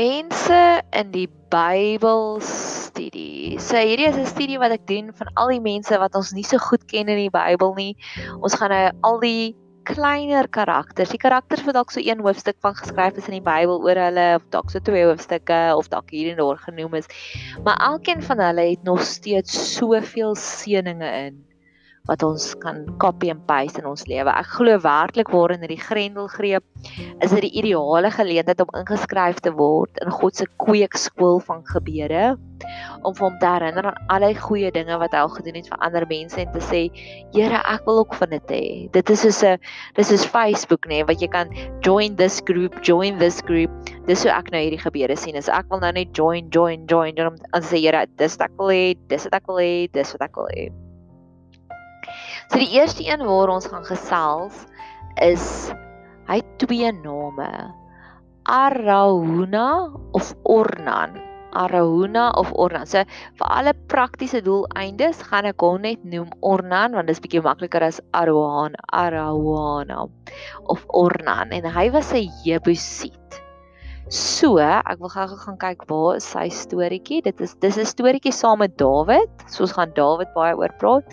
mense 0.00 0.80
in 0.96 1.10
die 1.12 1.28
Bybelstudie. 1.52 3.58
So 3.60 3.76
hierdie 3.76 4.08
is 4.08 4.16
'n 4.16 4.24
studie 4.26 4.58
wat 4.62 4.72
ek 4.72 4.86
doen 4.88 5.12
van 5.12 5.28
al 5.34 5.48
die 5.52 5.60
mense 5.60 5.98
wat 5.98 6.14
ons 6.14 6.32
nie 6.32 6.46
so 6.46 6.58
goed 6.58 6.86
ken 6.88 7.08
in 7.08 7.28
die 7.28 7.34
Bybel 7.34 7.74
nie. 7.74 7.96
Ons 8.40 8.54
gaan 8.54 8.70
nou 8.72 8.90
al 9.08 9.20
die 9.20 9.56
kleiner 9.84 10.48
karakters, 10.48 11.10
die 11.10 11.18
karakters 11.18 11.64
wat 11.66 11.74
dalk 11.74 11.90
so 11.90 12.00
een 12.00 12.20
hoofstuk 12.20 12.56
van 12.60 12.74
geskryf 12.74 13.16
is 13.16 13.28
in 13.28 13.40
die 13.40 13.50
Bybel 13.50 13.82
oor 13.82 13.98
hulle 14.06 14.34
of 14.38 14.44
dalk 14.54 14.70
so 14.70 14.78
twee 14.78 15.04
hoofstukke 15.04 15.74
of 15.76 15.88
dalk 15.88 16.10
hier 16.10 16.30
en 16.32 16.40
daar 16.40 16.58
genoem 16.58 16.94
is. 16.94 17.08
Maar 17.64 17.76
elkeen 17.92 18.22
van 18.22 18.38
hulle 18.38 18.70
het 18.70 18.82
nog 18.84 19.02
steeds 19.02 19.76
soveel 19.76 20.34
seëninge 20.34 21.10
in 21.26 21.49
wat 22.10 22.24
ons 22.26 22.50
kan 22.62 22.82
copy 23.02 23.30
and 23.30 23.44
paste 23.46 23.78
in 23.78 23.86
ons 23.86 24.04
lewe. 24.10 24.32
Ek 24.34 24.48
glo 24.58 24.76
werklik 24.82 25.30
waar 25.30 25.54
in 25.54 25.62
hierdie 25.62 25.80
grendelgreep 25.80 26.66
is 27.22 27.30
dit 27.30 27.44
die 27.46 27.54
ideale 27.62 28.10
geleentheid 28.14 28.62
om 28.64 28.72
ingeskryf 28.80 29.38
te 29.44 29.52
word 29.54 30.00
in 30.02 30.10
God 30.14 30.40
se 30.40 30.48
kweekskool 30.62 31.38
van 31.46 31.62
gebede 31.70 32.34
om 33.06 33.14
hom 33.16 33.36
te 33.40 33.48
herinner 33.48 33.90
aan 33.90 34.10
al 34.12 34.26
die 34.26 34.36
goeie 34.36 34.70
dinge 34.74 34.98
wat 35.00 35.14
hy 35.16 35.22
al 35.24 35.32
gedoen 35.32 35.56
het 35.60 35.70
vir 35.70 35.84
ander 35.86 36.06
mense 36.10 36.40
en 36.42 36.50
te 36.52 36.62
sê 36.66 36.82
Here 37.32 37.62
ek 37.62 37.86
wil 37.86 38.02
ook 38.02 38.16
van 38.18 38.34
dit 38.34 38.52
hê. 38.52 38.64
Dit 38.92 39.10
is 39.14 39.22
soos 39.24 39.42
'n 39.44 39.56
dis 39.96 40.10
is 40.10 40.26
Facebook 40.26 40.86
nê 40.86 41.00
nee, 41.00 41.04
wat 41.04 41.22
jy 41.22 41.28
kan 41.28 41.48
join 41.86 42.16
this 42.16 42.40
group, 42.44 42.82
join 42.82 43.18
this 43.18 43.40
group. 43.46 43.70
Dis 44.06 44.24
hoe 44.24 44.32
ek 44.32 44.50
nou 44.50 44.60
hierdie 44.60 44.82
gebede 44.82 45.16
sien. 45.16 45.36
Is 45.36 45.48
ek 45.48 45.70
wil 45.70 45.80
nou 45.80 45.92
net 45.92 46.12
join, 46.16 46.50
join, 46.50 46.86
join, 46.86 47.14
join 47.14 47.32
om 47.32 47.36
te 47.38 47.64
sê 47.70 47.80
Here 47.80 48.06
dis 48.16 48.36
wat 48.36 48.50
ek 48.50 48.58
wil 48.58 48.68
hê, 48.74 48.94
dis 49.08 49.24
wat 49.24 49.34
ek 49.34 49.46
wil 49.46 49.60
hê, 49.62 49.88
dis 49.92 50.12
wat 50.12 50.28
ek 50.28 50.36
wil 50.36 50.50
hê. 50.52 50.89
So 52.50 52.58
die 52.58 52.72
eerste 52.74 53.04
een 53.06 53.22
waar 53.22 53.52
ons 53.54 53.68
gaan 53.70 53.84
gesels 53.86 54.64
is 55.22 55.70
hy 56.26 56.40
twee 56.58 56.88
name. 56.90 57.46
Arahuna 58.42 59.66
of 60.18 60.32
Ornan. 60.42 61.14
Arahuna 61.54 62.24
of 62.34 62.50
Ornan. 62.58 62.88
So 62.90 63.04
vir 63.38 63.52
alle 63.54 63.74
praktiese 63.92 64.40
doeleindes 64.42 65.22
gaan 65.30 65.46
ek 65.46 65.62
hom 65.62 65.78
net 65.86 66.02
noem 66.02 66.32
Ornan 66.42 66.98
want 66.98 67.06
dit 67.06 67.14
is 67.14 67.22
bietjie 67.22 67.44
makliker 67.44 67.86
as 67.86 68.00
Arohan, 68.18 68.74
Arawana 68.90 70.08
of 70.66 70.82
Ornan 70.90 71.54
en 71.54 71.70
hy 71.70 71.86
was 71.94 72.10
'n 72.10 72.26
Jebusiet. 72.42 73.38
So, 74.10 74.58
ek 74.58 74.98
wil 74.98 75.12
gou 75.14 75.36
gaan 75.38 75.58
kyk 75.58 75.86
waar 75.86 76.16
is 76.16 76.26
sy 76.26 76.48
storieetjie. 76.50 77.22
Dit 77.22 77.40
is 77.40 77.54
dis 77.62 77.78
'n 77.78 77.86
storieetjie 77.86 78.34
saam 78.34 78.58
met 78.58 78.76
Dawid. 78.76 79.30
So 79.46 79.62
ons 79.62 79.78
gaan 79.78 79.94
Dawid 79.94 80.34
baie 80.34 80.56
oor 80.58 80.74
praat. 80.82 81.06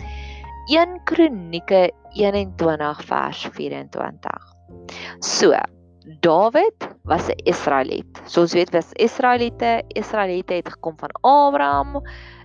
1 0.68 1.00
Kronieke 1.08 1.92
21 2.12 3.04
vers 3.08 3.48
24. 3.56 4.54
So, 5.20 5.56
Dawid 6.20 6.88
was 7.04 7.28
'n 7.28 7.40
Israeliet. 7.44 8.20
So 8.26 8.40
ons 8.40 8.52
weet 8.52 8.72
was 8.72 8.92
Israeliete, 8.92 9.82
Israeliete 9.88 10.54
het 10.54 10.68
gekom 10.68 10.98
van 10.98 11.12
Abraham 11.20 12.02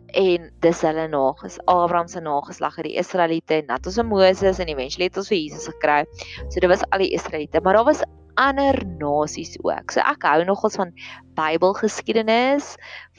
en 0.07 0.51
dis 0.59 0.81
hulle 0.81 1.07
nages 1.07 1.59
Abraham 1.65 2.07
se 2.07 2.21
nageslag 2.21 2.75
het 2.75 2.85
die 2.85 2.97
Israeliete 2.97 3.53
en 3.53 3.65
net 3.67 3.87
as 3.87 4.01
Moses 4.03 4.59
en 4.59 4.67
eventually 4.67 5.07
het 5.11 5.17
ons 5.17 5.27
vir 5.27 5.37
Jesus 5.37 5.67
gekry. 5.67 6.05
So 6.49 6.59
dit 6.59 6.69
was 6.69 6.83
al 6.91 6.99
die 6.99 7.13
Israeliete, 7.13 7.61
maar 7.61 7.73
daar 7.73 7.85
was 7.91 8.03
ander 8.39 8.77
nasies 8.99 9.55
ook. 9.61 9.93
So 9.93 10.03
ek 10.03 10.25
hou 10.27 10.43
nogals 10.47 10.77
van 10.79 10.93
Bybelgeskiedenis, 11.37 12.73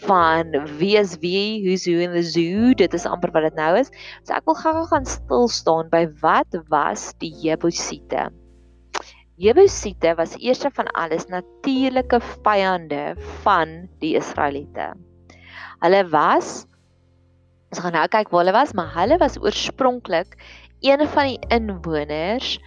van 0.07 0.55
wie 0.79 0.95
is 1.01 1.17
wie, 1.23 1.63
who's 1.65 1.87
who 1.89 2.03
in 2.03 2.15
the 2.15 2.23
zoo, 2.23 2.75
dit 2.79 2.95
is 2.95 3.07
amper 3.07 3.33
wat 3.35 3.49
dit 3.49 3.59
nou 3.59 3.73
is. 3.79 3.91
So 4.27 4.35
ek 4.37 4.47
wil 4.49 4.59
gou-gou 4.59 4.87
gaan 4.93 5.09
stil 5.09 5.49
staan 5.51 5.91
by 5.93 6.07
wat 6.23 6.59
was 6.73 7.13
die 7.23 7.33
Jebusiete. 7.45 8.29
Jebusiete 9.41 10.15
was 10.15 10.37
eerste 10.39 10.71
van 10.71 10.87
alles 10.95 11.27
natuurlike 11.27 12.21
vyande 12.45 13.17
van 13.43 13.89
die 13.99 14.15
Israeliete. 14.19 14.93
Hulle 15.83 16.05
was 16.13 16.63
ons 17.75 17.83
gaan 17.83 17.97
nou 17.97 18.05
kyk 18.07 18.31
waar 18.31 18.45
hulle 18.45 18.55
was, 18.55 18.71
maar 18.79 18.93
hulle 18.95 19.19
was 19.19 19.35
oorspronklik 19.43 20.37
een 20.87 21.03
van 21.11 21.33
die 21.33 21.41
inwoners 21.51 22.59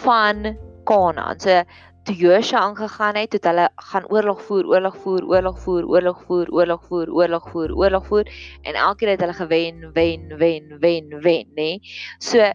van 0.00 0.56
Kanaan. 0.86 1.40
So 1.40 1.62
toe 2.06 2.14
Josua 2.14 2.60
aangegaan 2.60 3.16
het, 3.18 3.32
het 3.34 3.44
hulle 3.44 3.66
gaan 3.90 4.04
oorlog 4.14 4.42
voer, 4.46 4.66
oorlog 4.66 4.96
voer, 5.02 5.24
oorlog 5.26 5.58
voer, 5.62 5.86
oorlog 5.90 6.22
voer, 6.26 6.52
oorlog 6.54 6.84
voer, 6.86 7.10
oorlog 7.10 7.50
voer, 7.50 7.74
oorlog 7.74 8.06
voer 8.06 8.30
en 8.62 8.74
elke 8.74 8.96
keer 9.02 9.08
het 9.16 9.24
hulle 9.26 9.34
gewen, 9.40 9.90
wen, 9.92 10.30
wen, 10.38 10.76
wen, 10.78 11.18
wen, 11.26 11.50
nê. 11.58 11.70
So 12.18 12.46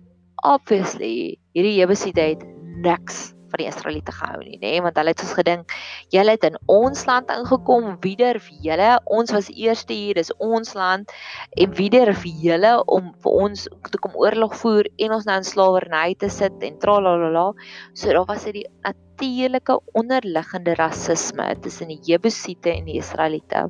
obviously 0.47 1.37
hierdie 1.51 1.75
Jebusiete 1.81 2.21
het 2.31 2.47
niks 2.81 3.33
van 3.51 3.61
die 3.61 3.67
Israeliete 3.69 4.15
gehou 4.15 4.39
nie, 4.43 4.57
nê, 4.61 4.73
want 4.83 4.97
hulle 4.99 5.13
het 5.13 5.23
soos 5.23 5.35
gedink, 5.37 5.75
julle 6.13 6.35
het 6.37 6.47
in 6.47 6.57
ons 6.71 7.05
land 7.09 7.31
ingekom, 7.33 7.91
wieder 8.03 8.39
vir 8.41 8.65
julle, 8.69 8.91
ons 9.05 9.33
was 9.35 9.51
eerste 9.53 9.95
hier, 9.95 10.19
dis 10.19 10.31
ons 10.39 10.73
land 10.77 11.11
en 11.57 11.75
wieder 11.77 12.13
vir 12.23 12.43
julle 12.47 12.73
om 12.91 13.11
vir 13.23 13.37
ons 13.45 13.67
te 13.91 14.01
kom 14.01 14.15
oorlog 14.19 14.55
voer 14.61 14.89
en 14.97 15.17
ons 15.17 15.27
nou 15.27 15.37
in 15.41 15.47
slawerny 15.47 16.15
te 16.19 16.29
sit 16.31 16.63
en 16.65 16.79
tralalala. 16.81 17.51
So 17.93 18.13
daar 18.15 18.27
was 18.29 18.47
dit 18.47 18.61
die 18.61 18.67
natuurlike 18.85 19.77
onderliggende 19.97 20.75
rasisme 20.79 21.51
tussen 21.61 21.91
die 21.91 21.99
Jebusiete 22.07 22.73
en 22.73 22.87
die 22.89 22.97
Israeliete. 23.01 23.67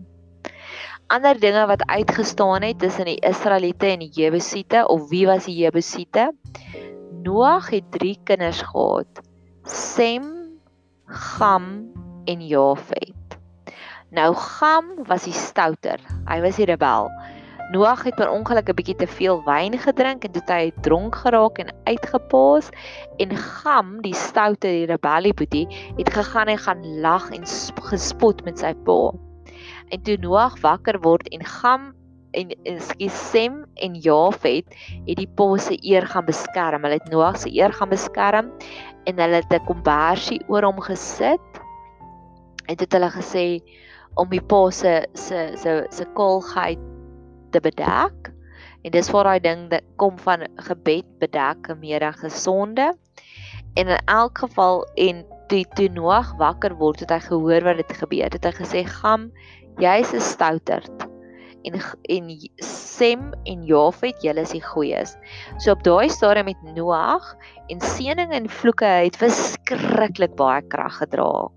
Ander 1.12 1.40
dinge 1.40 1.66
wat 1.68 1.84
uitgestaan 1.92 2.64
het 2.64 2.80
tussen 2.80 3.10
die 3.10 3.20
Israeliete 3.28 3.90
en 3.92 4.06
die 4.06 4.14
Jebusiete 4.16 4.86
of 4.88 5.10
wie 5.10 5.26
was 5.28 5.50
die 5.50 5.58
Jebusiete? 5.60 6.30
Noag 7.24 7.70
het 7.70 7.92
3 7.92 8.16
kinders 8.24 8.62
gehad. 8.62 9.20
Sem, 9.72 10.24
Gam 11.06 11.92
en 12.26 12.42
Jafet. 12.48 13.38
Nou 14.12 14.34
Gam 14.36 14.90
was 15.08 15.24
die 15.24 15.36
stouter. 15.36 16.02
Hy 16.28 16.42
was 16.44 16.58
die 16.60 16.68
rebel. 16.68 17.08
Noag 17.72 18.04
het 18.04 18.18
per 18.20 18.28
ongeluk 18.28 18.68
'n 18.68 18.76
bietjie 18.76 18.98
te 19.00 19.08
veel 19.08 19.40
wyn 19.48 19.78
gedrink 19.80 20.28
en 20.28 20.32
toe 20.36 20.44
hy 20.48 20.74
dronk 20.84 21.16
geraak 21.16 21.64
en 21.64 21.72
uitgepaas 21.88 22.68
en 23.18 23.32
Gam, 23.38 24.02
die 24.02 24.14
stoute 24.14 24.68
die 24.68 24.86
rebellie 24.92 25.34
boetie, 25.34 25.68
het 25.96 26.12
gegaan 26.14 26.52
en 26.52 26.58
gaan 26.58 27.00
lag 27.00 27.32
en 27.32 27.48
gespot 27.92 28.44
met 28.44 28.60
sy 28.60 28.74
pa. 28.74 29.14
En 29.90 30.02
toe 30.04 30.18
Noag 30.18 30.60
wakker 30.60 31.00
word 31.00 31.32
en 31.32 31.46
Gam 31.46 31.94
en 32.32 32.52
ekskuus 32.64 33.18
Sem 33.32 33.62
en 33.84 33.96
Jafet 34.00 34.68
het 35.08 35.18
die 35.20 35.28
pa 35.28 35.58
se 35.58 35.78
eer 35.82 36.08
gaan 36.08 36.26
beskerm. 36.26 36.84
Hulle 36.86 37.00
het 37.00 37.12
Noag 37.12 37.40
se 37.42 37.52
eer 37.52 37.74
gaan 37.74 37.92
beskerm 37.92 38.52
en 39.10 39.20
hulle 39.20 39.42
het 39.42 39.54
'n 39.54 39.66
kombersie 39.66 40.42
oor 40.48 40.64
hom 40.64 40.80
gesit. 40.82 41.62
En 42.68 42.76
dit 42.76 42.80
het 42.80 42.94
hulle 42.94 43.12
gesê 43.12 43.60
om 44.16 44.30
die 44.30 44.42
pa 44.42 44.70
se 44.72 45.08
se 45.14 45.52
se 45.56 45.86
se 45.90 46.06
kaalheid 46.16 46.80
te 47.52 47.60
bedek. 47.60 48.32
En 48.84 48.92
dis 48.92 49.12
waar 49.12 49.24
daai 49.24 49.40
ding 49.40 49.70
dat 49.70 49.84
kom 49.96 50.18
van 50.20 50.48
gebed 50.56 51.06
bedek 51.20 51.76
meer 51.80 52.14
gesonde. 52.14 52.94
En 53.74 53.88
in 53.88 54.00
elk 54.06 54.38
geval 54.38 54.84
en 54.96 55.26
toe 55.48 55.66
toe 55.76 55.90
Noag 55.90 56.36
wakker 56.38 56.76
word 56.76 57.00
het 57.00 57.10
hy 57.10 57.20
gehoor 57.20 57.64
wat 57.64 57.78
dit 57.78 57.94
gebeur. 57.94 58.32
Het 58.32 58.44
hy 58.44 58.52
gesê: 58.52 58.84
"Gam, 58.86 59.32
jy's 59.78 60.14
'n 60.14 60.20
stouterd." 60.20 61.11
En 61.64 61.78
en 62.10 62.30
Sem 62.66 63.32
en 63.44 63.64
Jafet, 63.66 64.22
julle 64.24 64.42
is 64.42 64.54
die 64.56 64.64
goeies. 64.64 65.16
So 65.58 65.76
op 65.76 65.84
daai 65.84 66.10
stadium 66.10 66.50
met 66.52 66.76
Noag 66.76 67.34
en 67.70 67.82
seëning 67.82 68.34
en 68.36 68.50
vloeke 68.50 68.86
het 68.86 69.18
verskriklik 69.20 70.36
baie 70.40 70.62
krag 70.68 71.02
gedra. 71.02 71.50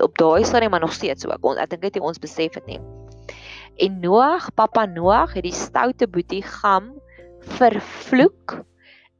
Op 0.00 0.18
daai 0.18 0.44
stadium 0.44 0.70
maar 0.70 0.80
nog 0.84 0.96
steeds 0.96 1.26
ook. 1.26 1.44
Ek 1.58 1.70
dink 1.70 1.82
dit 1.82 2.00
ons 2.00 2.18
besef 2.18 2.56
dit 2.58 2.66
nie. 2.66 2.80
En 3.80 4.00
Noag, 4.00 4.50
pappa 4.54 4.86
Noag 4.86 5.34
het 5.34 5.46
die 5.46 5.56
stoute 5.56 6.08
boetie 6.08 6.42
Gam 6.44 6.92
vervloek 7.56 8.60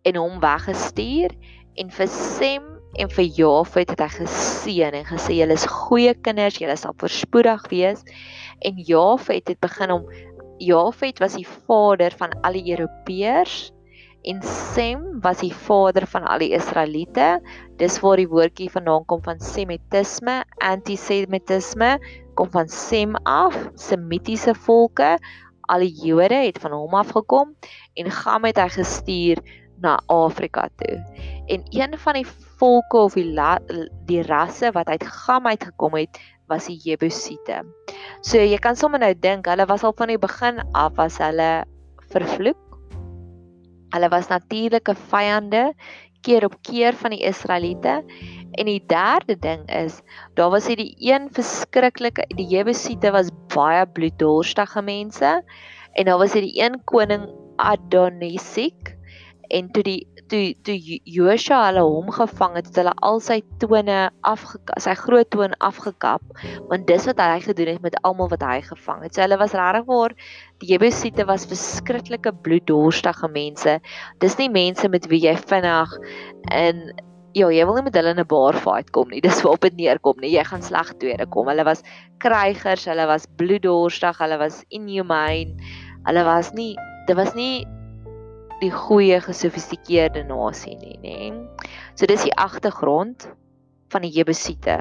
en 0.05 0.17
hom 0.17 0.41
weggestuur 0.41 1.33
en 1.81 1.91
vir 1.91 2.09
Sem 2.09 2.80
en 2.99 3.11
vir 3.11 3.29
Jafet 3.39 3.93
het 3.95 4.01
hy 4.03 4.11
geseën 4.17 4.97
en 4.99 5.07
gesê 5.07 5.37
julle 5.39 5.55
is 5.59 5.67
goeie 5.71 6.15
kinders, 6.15 6.59
julle 6.59 6.77
sal 6.77 6.97
voorspoedig 6.99 7.69
wees 7.71 8.03
en 8.67 8.81
Jafet 8.87 9.49
het 9.49 9.61
begin 9.63 9.95
om 9.95 10.09
Jafet 10.61 11.21
was 11.23 11.39
die 11.39 11.47
vader 11.49 12.13
van 12.19 12.35
al 12.45 12.59
die 12.59 12.75
Europeërs 12.75 13.71
en 14.29 14.43
Sem 14.45 15.21
was 15.25 15.41
die 15.41 15.55
vader 15.55 16.05
van 16.07 16.27
al 16.29 16.43
die 16.43 16.53
Israeliete. 16.53 17.39
Dis 17.81 17.97
waar 18.05 18.21
die 18.21 18.29
woordjie 18.29 18.69
vandaan 18.73 19.07
kom 19.09 19.23
van 19.25 19.41
semitisme, 19.41 20.43
antisemitisme 20.61 21.95
kom 22.37 22.51
van 22.53 22.69
Sem 22.69 23.17
af, 23.25 23.57
semitiese 23.81 24.55
volke. 24.67 25.17
Al 25.71 25.87
die 25.87 25.95
Jode 26.05 26.43
het 26.43 26.59
van 26.61 26.75
hom 26.77 26.95
af 26.99 27.15
gekom 27.17 27.55
en 27.95 28.13
Gam 28.13 28.45
het 28.49 28.61
hy 28.61 28.69
gestuur 28.75 29.41
na 29.81 29.99
Afrika 30.07 30.69
toe. 30.81 30.99
En 31.47 31.65
een 31.71 31.99
van 31.99 32.19
die 32.21 32.27
volke 32.61 32.97
of 32.97 33.17
die 33.19 33.27
la, 33.33 33.59
die 34.07 34.23
rasse 34.23 34.73
wat 34.77 34.89
uit 34.89 35.07
Gam 35.07 35.47
uitgekom 35.47 35.97
het, 35.99 36.21
was 36.51 36.67
die 36.67 36.79
Jebusiete. 36.83 37.63
So 38.27 38.39
jy 38.43 38.59
kan 38.59 38.77
sommer 38.77 39.01
nou 39.01 39.15
dink, 39.15 39.47
hulle 39.47 39.67
was 39.71 39.85
al 39.87 39.95
van 39.97 40.13
die 40.13 40.19
begin 40.19 40.61
af 40.73 40.97
was 40.99 41.21
hulle 41.23 41.65
vervloek. 42.11 42.59
Hulle 43.95 44.09
was 44.11 44.31
natuurlike 44.31 44.95
vyande. 45.11 45.71
keer 46.21 46.45
op 46.45 46.57
keer 46.63 46.93
van 46.95 47.15
die 47.15 47.23
Israeliete. 47.25 48.05
En 48.53 48.69
die 48.69 48.83
derde 48.87 49.39
ding 49.39 49.63
is, 49.73 50.01
daar 50.35 50.51
was 50.51 50.67
hierdie 50.69 50.95
een 50.99 51.29
verskriklike 51.33 52.27
die 52.37 52.49
Jebusiete 52.51 53.13
was 53.15 53.31
baie 53.55 53.87
bloeddorstige 53.87 54.83
mense 54.83 55.31
en 55.93 56.05
daar 56.05 56.19
was 56.19 56.35
hierdie 56.35 56.59
een 56.61 56.81
koning 56.85 57.29
Adonisik 57.57 58.97
en 59.51 59.71
toe 59.75 59.83
die 59.87 60.01
toe 60.31 60.55
toe 60.67 60.77
Josua 61.11 61.59
hulle 61.67 61.83
hom 61.83 62.11
gevang 62.15 62.57
het, 62.59 62.69
het 62.71 62.79
hulle 62.81 62.95
al 63.07 63.19
sy 63.25 63.41
tone 63.63 63.99
afgekap, 64.27 64.79
sy 64.83 64.95
groot 64.99 65.31
toon 65.35 65.57
afgekap, 65.67 66.23
want 66.71 66.87
dis 66.91 67.07
wat 67.11 67.23
hy 67.23 67.41
gedoen 67.45 67.73
het 67.75 67.85
met 67.85 67.99
almal 68.07 68.31
wat 68.33 68.45
hy 68.47 68.61
gevang 68.69 69.03
het. 69.05 69.17
So 69.17 69.25
hulle 69.25 69.41
was 69.41 69.57
regtig 69.59 69.89
waar 69.91 70.15
die 70.63 70.71
Jebusiete 70.71 71.27
was 71.29 71.49
verskriklike 71.51 72.33
bloeddorstige 72.47 73.31
mense. 73.33 73.79
Dis 74.23 74.39
nie 74.39 74.51
mense 74.53 74.91
met 74.93 75.09
wie 75.11 75.23
jy 75.27 75.37
vinnig 75.51 75.97
in 76.55 76.91
Ja, 77.31 77.47
jy 77.47 77.63
wil 77.63 77.77
nie 77.77 77.85
met 77.87 77.95
hulle 77.95 78.11
in 78.11 78.19
'n 78.19 78.27
bar 78.27 78.57
fight 78.59 78.89
kom 78.91 79.07
nie. 79.09 79.21
Dis 79.27 79.43
waar 79.47 79.55
op 79.55 79.63
dit 79.63 79.77
neerkom 79.79 80.19
nie. 80.19 80.33
Jy 80.35 80.43
gaan 80.49 80.63
sleg 80.67 80.91
tweede 80.99 81.29
kom. 81.31 81.47
Hulle 81.47 81.63
was 81.63 81.85
krygers, 82.19 82.89
hulle 82.91 83.07
was 83.07 83.29
bloeddorstig, 83.39 84.19
hulle 84.19 84.39
was 84.39 84.65
inhumane. 84.69 85.55
Hulle 86.09 86.25
was 86.27 86.51
nie 86.59 86.75
dit 87.07 87.15
was 87.17 87.35
nie 87.35 87.67
die 88.61 88.73
goeie 88.73 89.21
gesofistikeerde 89.25 90.25
nasie 90.29 90.77
nie, 90.81 90.97
nê. 91.03 91.31
So 91.97 92.09
dis 92.09 92.27
die 92.27 92.35
agtergrond 92.41 93.29
van 93.93 94.05
die 94.05 94.13
Jebusiete. 94.15 94.81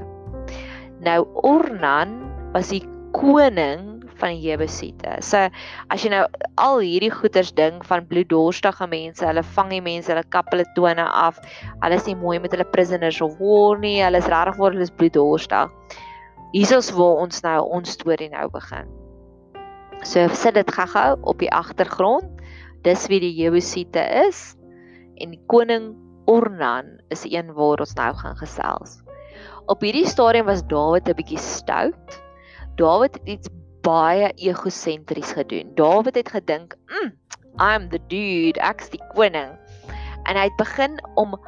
Nou 1.06 1.24
Ornan 1.48 2.18
was 2.54 2.74
die 2.74 2.84
koning 3.16 4.00
van 4.20 4.36
die 4.36 4.50
Jebusiete. 4.50 5.16
So 5.24 5.48
as 5.90 6.04
jy 6.04 6.12
nou 6.14 6.26
al 6.60 6.82
hierdie 6.84 7.12
goeters 7.14 7.54
ding 7.56 7.80
van 7.88 8.08
bloeddorstige 8.10 8.88
mense, 8.92 9.26
hulle 9.26 9.44
vang 9.56 9.72
die 9.74 9.84
mense, 9.84 10.12
hulle 10.12 10.26
kap 10.36 10.52
hulle 10.54 10.68
tone 10.76 11.06
af. 11.08 11.40
Hulle 11.80 12.00
is 12.00 12.08
nie 12.10 12.18
mooi 12.20 12.38
met 12.44 12.54
hulle 12.56 12.68
prisoners 12.74 13.22
of 13.24 13.40
war 13.40 13.80
nie. 13.80 14.00
Hulle 14.04 14.20
is 14.20 14.30
regtig 14.30 14.60
waar 14.60 14.76
hulle 14.76 14.88
is 14.88 14.96
bloeddorstig. 15.00 15.72
Hiersoos 16.52 16.92
waar 16.98 17.24
ons 17.24 17.44
nou 17.46 17.60
ons 17.80 17.96
storie 17.96 18.30
nou 18.34 18.50
begin. 18.52 18.90
So 20.04 20.28
sit 20.32 20.56
dit 20.56 20.76
gou-gou 20.76 21.18
op 21.28 21.42
die 21.42 21.52
agtergrond 21.54 22.39
dis 22.84 23.08
wie 23.12 23.20
die 23.20 23.34
Jebusiete 23.36 24.04
is 24.28 24.56
en 25.20 25.36
die 25.36 25.44
koning 25.52 25.94
Ornan 26.30 27.00
is 27.10 27.26
een 27.26 27.54
waar 27.58 27.82
ons 27.82 27.96
nou 27.98 28.12
gaan 28.16 28.38
gesels. 28.38 29.00
Op 29.70 29.82
hierdie 29.82 30.08
stadium 30.08 30.46
was 30.46 30.62
Dawid 30.70 31.10
'n 31.10 31.18
bietjie 31.18 31.42
stout. 31.42 32.20
Dawid 32.78 33.18
het 33.18 33.28
iets 33.28 33.50
baie 33.82 34.32
egosentries 34.36 35.32
gedoen. 35.32 35.72
Dawid 35.76 36.16
het 36.16 36.30
gedink, 36.30 36.76
mm, 36.88 37.12
"I'm 37.58 37.90
the 37.90 38.00
dude, 38.08 38.60
ek's 38.62 38.90
die 38.90 39.02
koning." 39.16 39.58
En 40.24 40.36
hy 40.36 40.44
het 40.44 40.58
begin 40.58 41.00
om 41.16 41.40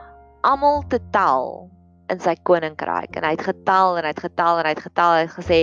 almal 0.41 0.83
te 0.87 0.99
tel 1.11 1.69
in 2.09 2.19
sy 2.19 2.35
koninkryk 2.43 3.15
en 3.15 3.23
hy 3.23 3.31
het 3.31 3.45
getel 3.45 3.97
en 3.97 4.03
hy 4.03 4.09
het 4.09 4.25
getel 4.25 4.57
en 4.57 4.65
hy 4.65 4.73
het 4.73 4.85
getel 4.87 5.11
en 5.11 5.19
hy 5.19 5.27
het 5.27 5.37
gesê, 5.37 5.59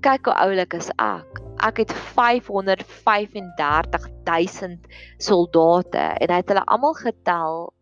"Kyk 0.00 0.24
hoe 0.24 0.34
oulik 0.34 0.74
is 0.74 0.90
ek." 0.98 1.47
Ek 1.66 1.76
het 1.82 1.92
535000 2.14 4.78
soldate 5.18 5.98
en 5.98 6.30
hy 6.30 6.38
het 6.40 6.48
hulle 6.52 6.66
almal 6.66 6.94
getel 6.98 7.72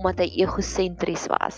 omdat 0.00 0.20
hy 0.24 0.28
egosentries 0.44 1.26
was. 1.32 1.56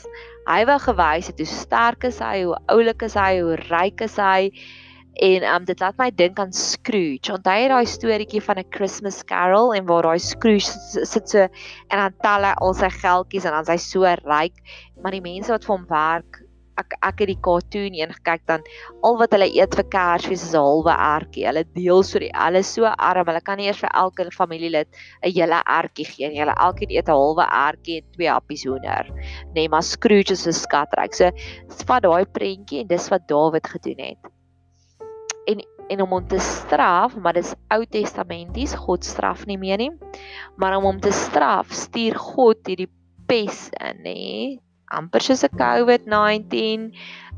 Hy 0.48 0.64
wou 0.66 0.78
gewys 0.82 1.28
het 1.30 1.38
hoe 1.38 1.46
sterk 1.46 2.04
is 2.08 2.18
hy, 2.22 2.42
hoe 2.48 2.58
oulik 2.72 3.02
is 3.06 3.14
hy, 3.18 3.32
hoe 3.44 3.56
ryk 3.68 3.98
is 4.08 4.16
hy. 4.18 4.42
En 5.22 5.44
um 5.44 5.64
dit 5.68 5.80
laat 5.82 5.98
my 6.00 6.10
dink 6.16 6.38
aan 6.40 6.52
Scrooge. 6.56 7.32
Onthou 7.34 7.56
jy 7.60 7.68
daai 7.68 7.86
storieetjie 7.86 8.42
van 8.42 8.58
'n 8.58 8.70
Christmas 8.72 9.22
Carol 9.28 9.74
en 9.76 9.86
waar 9.86 10.02
daai 10.08 10.18
Scrooge 10.18 10.72
sit 11.04 11.28
so 11.28 11.38
en 11.38 11.98
dan 11.98 12.14
tel 12.24 12.42
hy 12.48 12.54
al 12.56 12.74
sy 12.74 12.88
geldjies 12.88 13.44
en 13.44 13.52
dan 13.52 13.62
is 13.62 13.68
hy 13.68 13.76
so 13.76 14.02
ryk, 14.24 14.56
maar 15.02 15.12
die 15.12 15.20
mense 15.20 15.52
wat 15.52 15.64
vir 15.64 15.76
hom 15.76 15.86
werk 15.86 16.41
ek 16.80 16.96
ek 17.02 17.22
het 17.22 17.30
die 17.30 17.40
cartoon 17.44 17.96
een 17.96 18.12
gekyk 18.16 18.44
dan 18.48 18.64
al 19.04 19.18
wat 19.20 19.34
hulle 19.36 19.48
eet 19.52 19.74
vir 19.78 19.86
Kersfees 19.92 20.44
is 20.48 20.54
halwe 20.56 20.94
ertjie. 20.94 21.46
Hulle 21.48 21.64
deel 21.76 22.02
so 22.06 22.22
die 22.22 22.30
hulle 22.34 22.62
so 22.66 22.88
arm, 22.92 23.26
hulle 23.28 23.42
kan 23.44 23.60
nie 23.60 23.68
eers 23.68 23.82
vir 23.82 23.92
elke 24.04 24.28
familielid 24.34 24.88
'n 25.22 25.34
hele 25.36 25.60
ertjie 25.78 26.06
gee 26.06 26.28
nie. 26.28 26.40
Hulle 26.40 26.56
elkeen 26.56 26.94
eet 26.96 27.08
'n 27.08 27.18
halwe 27.18 27.46
ertjie 27.46 27.98
en 28.00 28.06
twee 28.16 28.30
happies 28.30 28.64
hoender. 28.64 29.10
Nee, 29.54 29.68
maar 29.68 29.82
Scrooge 29.82 30.32
is 30.32 30.46
'n 30.46 30.52
skatryk. 30.52 31.14
So 31.14 31.30
vat 31.86 32.02
daai 32.02 32.24
prentjie 32.24 32.80
en 32.80 32.86
dis 32.86 33.08
wat 33.10 33.28
Dawid 33.28 33.66
gedoen 33.66 33.98
het. 33.98 34.32
En 35.46 35.60
en 35.90 36.00
om 36.00 36.10
hom 36.10 36.26
te 36.28 36.38
straf, 36.38 37.16
maar 37.16 37.34
dis 37.36 37.54
Ou 37.68 37.84
Testamenties, 37.84 38.74
God 38.74 39.04
straf 39.04 39.44
nie 39.46 39.58
meer 39.58 39.76
nie. 39.76 39.90
Maar 40.56 40.76
om 40.78 40.84
hom 40.84 41.00
te 41.00 41.12
straf, 41.12 41.72
stuur 41.72 42.16
God 42.16 42.66
hierdie 42.66 42.88
pes 43.28 43.68
in, 43.76 43.98
nê? 44.06 44.22
Amper 44.98 45.24
soos 45.24 45.44
'n 45.44 45.56
COVID-19 45.58 46.92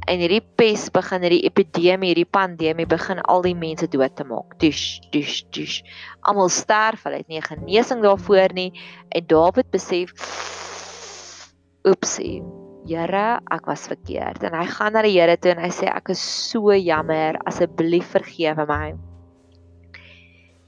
en 0.09 0.21
hierdie 0.21 0.43
pes 0.59 0.91
begin 0.93 1.23
hierdie 1.25 1.45
epidemie, 1.49 2.11
hierdie 2.13 2.29
pandemie 2.29 2.87
begin 2.87 3.23
al 3.25 3.43
die 3.47 3.55
mense 3.55 3.89
dood 3.89 4.17
te 4.17 4.25
maak. 4.29 4.59
Dis 4.59 5.01
dis 5.13 5.43
dis. 5.57 5.81
Almal 6.29 6.51
sterf, 6.53 7.05
hulle 7.05 7.23
het 7.23 7.29
nie 7.29 7.41
'n 7.41 7.49
genesing 7.49 8.03
daarvoor 8.03 8.53
nie 8.53 8.73
en 9.11 9.27
Dawid 9.27 9.71
besef 9.71 10.13
oepsie. 11.85 12.43
Here, 12.85 13.41
ek 13.51 13.65
was 13.67 13.87
verkeerd. 13.89 14.43
En 14.45 14.53
hy 14.53 14.67
gaan 14.69 14.93
na 14.93 15.03
die 15.03 15.15
Here 15.17 15.37
toe 15.37 15.55
en 15.55 15.63
hy 15.63 15.71
sê 15.73 15.89
ek 15.89 16.11
is 16.11 16.21
so 16.21 16.75
jammer, 16.77 17.39
asseblief 17.49 18.13
vergewe 18.13 18.67
my. 18.69 18.95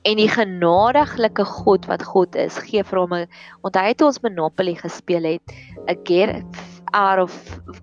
En 0.06 0.16
die 0.16 0.28
genadiglike 0.30 1.44
God 1.44 1.88
wat 1.90 2.04
God 2.06 2.36
is, 2.38 2.56
gee 2.62 2.82
vir 2.82 3.00
hom 3.00 3.12
'n 3.12 3.28
onthou 3.62 3.84
het 3.84 4.02
ons 4.02 4.22
Monopoly 4.22 4.74
gespeel 4.74 5.24
het, 5.24 5.44
'n 5.88 5.98
gift 6.04 6.75
out 6.92 7.18
of 7.18 7.32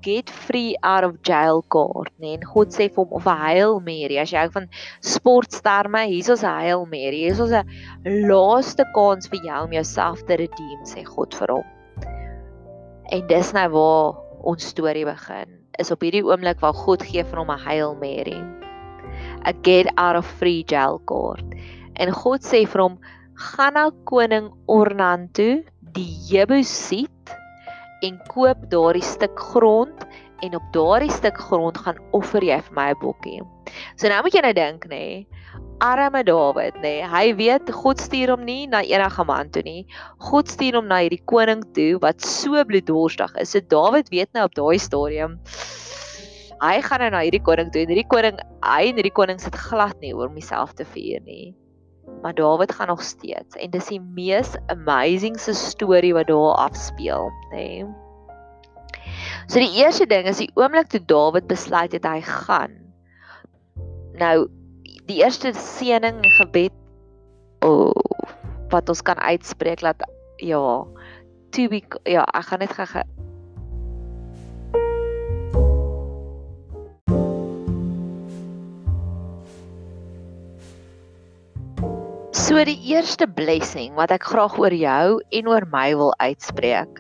get 0.02 0.30
free 0.30 0.76
out 0.84 1.04
of 1.04 1.22
jail 1.24 1.64
card, 1.70 2.12
nee. 2.20 2.36
En 2.38 2.44
God 2.44 2.74
sê 2.76 2.90
vir 2.90 3.04
hom 3.04 3.14
of 3.20 3.28
Hail 3.28 3.80
Mary, 3.84 4.18
as 4.22 4.32
jy 4.34 4.44
hou 4.44 4.52
van 4.56 4.68
sportsterme, 5.04 6.06
hier's 6.12 6.32
ons 6.34 6.46
Hail 6.48 6.86
Mary. 6.92 7.24
Hier's 7.26 7.42
ons 7.44 7.54
'n 7.54 8.28
laaste 8.30 8.86
kans 8.96 9.30
vir 9.32 9.42
jou 9.48 9.64
om 9.68 9.74
jouself 9.74 10.24
te 10.28 10.40
redeem, 10.44 10.82
sê 10.86 11.06
God 11.06 11.34
vir 11.34 11.56
hom. 11.58 11.68
En 13.12 13.28
dis 13.28 13.54
nou 13.54 13.68
waar 13.78 14.20
ons 14.44 14.64
storie 14.64 15.06
begin. 15.06 15.60
Is 15.80 15.92
op 15.92 16.02
hierdie 16.02 16.24
oomblik 16.24 16.62
waar 16.62 16.74
God 16.74 17.04
gee 17.04 17.24
vir 17.24 17.40
hom 17.40 17.52
'n 17.52 17.60
Hail 17.60 17.96
Mary. 17.96 18.40
'n 19.46 19.62
get 19.64 19.88
out 19.98 20.16
of 20.16 20.26
free 20.26 20.64
jail 20.64 21.00
card. 21.06 21.46
En 21.96 22.12
God 22.12 22.42
sê 22.42 22.66
vir 22.66 22.82
hom: 22.82 22.98
"Gaan 23.36 23.74
na 23.74 23.90
koning 24.06 24.52
Ornan 24.68 25.30
toe, 25.34 25.64
die 25.94 26.10
Jebusiet 26.30 27.13
en 28.04 28.20
koop 28.32 28.66
daardie 28.72 29.06
stuk 29.06 29.40
grond 29.52 30.06
en 30.44 30.58
op 30.60 30.66
daardie 30.76 31.12
stuk 31.12 31.38
grond 31.40 31.78
gaan 31.86 32.00
offer 32.12 32.44
jy 32.44 32.60
vir 32.66 32.76
my 32.76 32.90
'n 32.92 33.00
bokkie. 33.02 33.42
So 33.96 34.08
nou 34.08 34.22
moet 34.24 34.34
jy 34.34 34.42
nou 34.42 34.54
dink 34.54 34.86
nê, 34.86 34.90
nee, 34.90 35.28
arme 35.80 36.24
Dawid 36.24 36.76
nê, 36.76 36.82
nee, 36.82 37.08
hy 37.08 37.34
weet 37.34 37.72
God 37.72 38.00
stuur 38.00 38.36
hom 38.36 38.44
nie 38.46 38.68
na 38.68 38.84
enige 38.84 39.24
man 39.26 39.50
toe 39.50 39.64
nie. 39.64 39.86
God 40.20 40.48
stuur 40.48 40.76
hom 40.76 40.88
na 40.88 41.00
hierdie 41.04 41.24
koning 41.26 41.64
toe 41.74 41.98
wat 42.00 42.22
so 42.22 42.64
bloeddorstig 42.64 43.36
is. 43.40 43.50
So 43.52 43.60
Dawid 43.60 44.10
weet 44.10 44.30
nou 44.34 44.46
op 44.46 44.56
daai 44.56 44.80
stadium 44.80 45.40
hy 46.64 46.80
gaan 46.82 47.02
nou 47.04 47.10
na 47.12 47.24
hierdie 47.26 47.44
koning 47.44 47.72
toe 47.72 47.84
en 47.84 47.92
hierdie 47.92 48.08
koning 48.08 48.38
hy 48.64 48.88
en 48.88 49.00
hierdie 49.00 49.16
koning 49.16 49.40
sit 49.42 49.56
glad 49.56 49.98
nie 50.02 50.14
oor 50.16 50.30
homself 50.32 50.76
te 50.80 50.86
vier 50.94 51.20
nie 51.28 51.52
maar 52.22 52.34
Dawid 52.34 52.72
gaan 52.72 52.88
nog 52.88 53.04
steeds 53.04 53.56
en 53.56 53.70
dis 53.70 53.92
die 53.92 54.02
mees 54.02 54.56
amazing 54.72 55.40
se 55.40 55.54
storie 55.54 56.14
wat 56.14 56.28
daar 56.28 56.56
afspeel, 56.68 57.30
nê. 57.52 57.84
Nee. 57.84 57.86
So 59.48 59.60
die 59.60 59.84
eerste 59.84 60.08
ding 60.08 60.28
is 60.28 60.40
die 60.40 60.52
oomblik 60.56 60.88
toe 60.88 61.02
Dawid 61.06 61.48
besluit 61.48 61.92
het 61.92 62.06
hy 62.08 62.22
gaan. 62.24 62.78
Nou 64.20 64.48
die 65.10 65.20
eerste 65.20 65.52
seëning 65.58 66.22
en 66.24 66.36
gebed 66.38 66.76
oh, 67.66 67.92
wat 68.72 68.90
ons 68.90 69.04
kan 69.04 69.20
uitspreek 69.20 69.84
dat 69.84 70.06
ja, 70.44 70.62
to 71.52 71.68
be 71.72 71.82
ja, 72.10 72.24
ek 72.32 72.48
gaan 72.50 72.64
net 72.64 72.76
eerste 82.94 83.26
blessing 83.26 83.96
wat 83.98 84.12
ek 84.14 84.28
graag 84.30 84.54
oor 84.62 84.74
jou 84.78 85.06
en 85.38 85.48
oor 85.50 85.66
my 85.72 85.88
wil 85.98 86.12
uitspreek. 86.22 87.00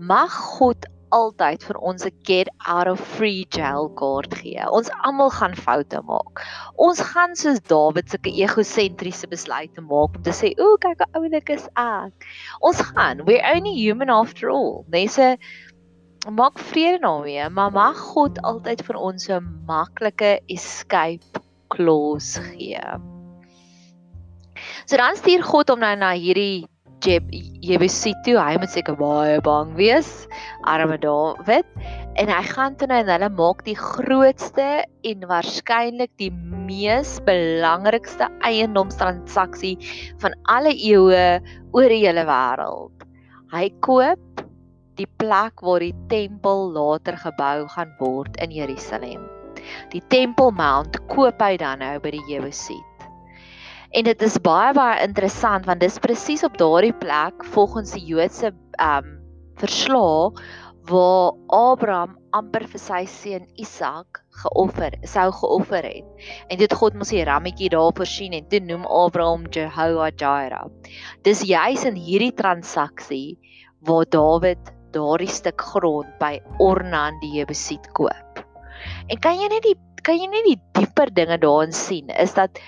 Mag 0.00 0.32
God 0.56 0.86
altyd 1.12 1.64
vir 1.68 1.78
ons 1.90 2.06
'n 2.06 2.12
get 2.28 2.48
out 2.74 2.88
of 2.88 3.00
free 3.16 3.44
jail 3.56 3.90
card 4.00 4.32
gee. 4.40 4.64
Ons 4.78 4.88
almal 5.04 5.30
gaan 5.30 5.54
foute 5.54 6.00
maak. 6.08 6.40
Ons 6.76 7.00
gaan 7.10 7.36
soos 7.36 7.60
Dawid 7.60 8.08
sulke 8.08 8.32
egosentriese 8.32 9.28
besluite 9.28 9.84
maak 9.84 10.16
om 10.16 10.22
te 10.22 10.32
sê, 10.32 10.54
"O, 10.58 10.76
kyk 10.80 11.04
hoe 11.04 11.20
oulik 11.20 11.50
is 11.50 11.68
ek." 11.76 12.26
Ons 12.60 12.80
gaan, 12.80 13.24
we're 13.26 13.44
only 13.54 13.74
human 13.74 14.10
after 14.10 14.48
all. 14.48 14.84
Mense 14.88 15.36
maak 16.30 16.58
vrede 16.58 17.00
daarmee, 17.00 17.48
maar 17.50 17.70
mag 17.70 17.96
God 17.96 18.40
altyd 18.42 18.82
vir 18.82 18.96
ons 18.96 19.28
'n 19.28 19.44
maklike 19.66 20.40
escape 20.48 21.44
clause 21.68 22.40
gee. 22.40 23.17
So 24.88 24.96
dan 24.96 25.18
stuur 25.20 25.42
God 25.44 25.68
hom 25.68 25.82
nou 25.84 25.92
na 26.00 26.14
hierdie 26.16 26.64
Jebusiet 27.04 28.16
toe. 28.24 28.38
Hy 28.40 28.56
moet 28.56 28.72
seker 28.72 28.96
baie 28.96 29.36
bang 29.44 29.74
wees, 29.76 30.08
arme 30.64 30.96
Dawid. 31.02 31.68
En 32.16 32.32
hy 32.32 32.38
gaan 32.48 32.78
toe 32.80 32.88
nou 32.88 32.96
en 33.04 33.10
hulle 33.12 33.28
maak 33.36 33.60
die 33.68 33.76
grootste 33.76 34.86
en 35.10 35.28
waarskynlik 35.28 36.08
die 36.16 36.30
mees 36.32 37.18
belangrikste 37.28 38.30
eiendomstransaksie 38.48 39.76
van 40.24 40.32
alle 40.56 40.72
eeue 40.72 41.22
oor 41.76 41.92
die 41.92 42.02
hele 42.06 42.24
wêreld. 42.24 43.08
Hy 43.52 43.68
koop 43.84 44.44
die 44.96 45.10
plek 45.20 45.60
waar 45.68 45.84
die 45.84 45.94
tempel 46.08 46.70
later 46.72 47.20
gebou 47.28 47.68
gaan 47.76 47.92
word 48.00 48.40
in 48.40 48.56
Jerusalem. 48.56 49.28
Die 49.92 50.02
Temple 50.08 50.48
Mount 50.56 50.96
koop 51.12 51.44
hy 51.44 51.58
dan 51.60 51.84
nou 51.84 51.98
by 52.00 52.16
die 52.16 52.24
Jebusiet. 52.32 52.97
En 53.96 54.04
dit 54.04 54.22
is 54.22 54.36
baie 54.44 54.72
baie 54.76 55.00
interessant 55.00 55.64
want 55.68 55.80
dis 55.80 56.00
presies 56.04 56.44
op 56.44 56.58
daardie 56.60 56.92
plek 57.00 57.44
volgens 57.54 57.94
die 57.96 58.04
Joodse 58.10 58.52
ehm 58.52 59.06
um, 59.06 59.14
verslae 59.58 60.44
waar 60.88 61.32
Abraham 61.52 62.12
amper 62.32 62.64
vir 62.70 62.80
sy 62.80 63.00
seun 63.10 63.44
Isak 63.60 64.20
geoffer, 64.42 64.94
sou 65.04 65.26
geoffer 65.40 65.84
het. 65.84 66.28
En 66.48 66.60
dit 66.60 66.74
God 66.80 66.96
mos 66.96 67.10
die 67.12 67.24
rammetjie 67.26 67.68
daar 67.74 67.92
voorsien 67.96 68.36
en 68.36 68.46
toe 68.48 68.60
noem 68.64 68.86
Abraham 68.86 69.48
Jehovah 69.52 70.12
Jireh. 70.14 70.68
Dis 71.26 71.42
juis 71.44 71.84
in 71.88 71.98
hierdie 71.98 72.32
transaksie 72.36 73.36
waar 73.84 74.08
Dawid 74.08 74.72
daardie 74.96 75.32
stuk 75.32 75.60
grond 75.74 76.08
by 76.22 76.38
Ornan 76.62 77.18
die 77.24 77.34
Jebusiet 77.40 77.90
koop. 77.98 78.44
En 79.08 79.20
kan 79.20 79.40
jy 79.40 79.48
net 79.52 79.64
die 79.66 79.76
kan 80.06 80.16
jy 80.16 80.28
net 80.30 80.46
die 80.46 80.60
dieper 80.78 81.10
dinge 81.12 81.36
daarin 81.42 81.74
sien 81.74 82.08
is 82.16 82.32
dat 82.36 82.60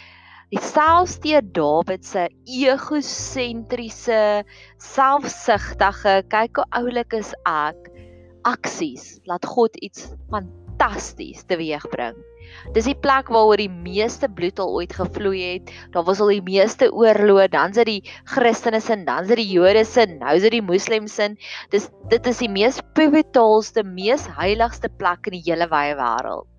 selfs 0.59 1.21
deur 1.23 1.45
Dawid 1.55 2.03
se 2.03 2.25
egosentriese, 2.51 4.43
selfsugtige, 4.83 6.17
kyk 6.33 6.59
hoe 6.59 6.67
oulik 6.81 7.15
is 7.15 7.31
ek, 7.47 7.87
aksies 8.49 9.21
laat 9.31 9.47
God 9.47 9.79
iets 9.79 10.09
fantasties 10.33 11.45
teweegbring. 11.47 12.19
Dis 12.75 12.89
die 12.91 12.97
plek 12.99 13.31
waaroor 13.31 13.63
die 13.63 13.71
meeste 13.71 14.27
bloed 14.27 14.59
al 14.59 14.75
ooit 14.81 14.97
gevloei 14.99 15.45
het. 15.45 15.71
Daar 15.95 16.09
was 16.09 16.19
al 16.19 16.33
die 16.35 16.43
meeste 16.43 16.91
oorloë, 16.91 17.47
dan's 17.55 17.79
dit 17.79 17.87
die 17.87 18.13
Christene 18.33 18.83
sin, 18.83 19.07
dan's 19.07 19.31
dit 19.31 19.39
die 19.39 19.51
Jode 19.55 19.85
sin, 19.87 20.19
nou 20.19 20.35
is 20.35 20.43
dit 20.49 20.59
die 20.59 20.67
Moslems 20.67 21.15
sin. 21.15 21.39
Dis 21.71 21.87
dit 22.11 22.27
is 22.27 22.43
die 22.43 22.51
mees 22.51 22.83
pivotaalste, 22.99 23.87
mees 23.87 24.27
heiligste 24.41 24.91
plek 24.99 25.31
in 25.31 25.39
die 25.39 25.47
hele 25.47 25.71
wye 25.71 25.95
wêreld. 25.95 26.51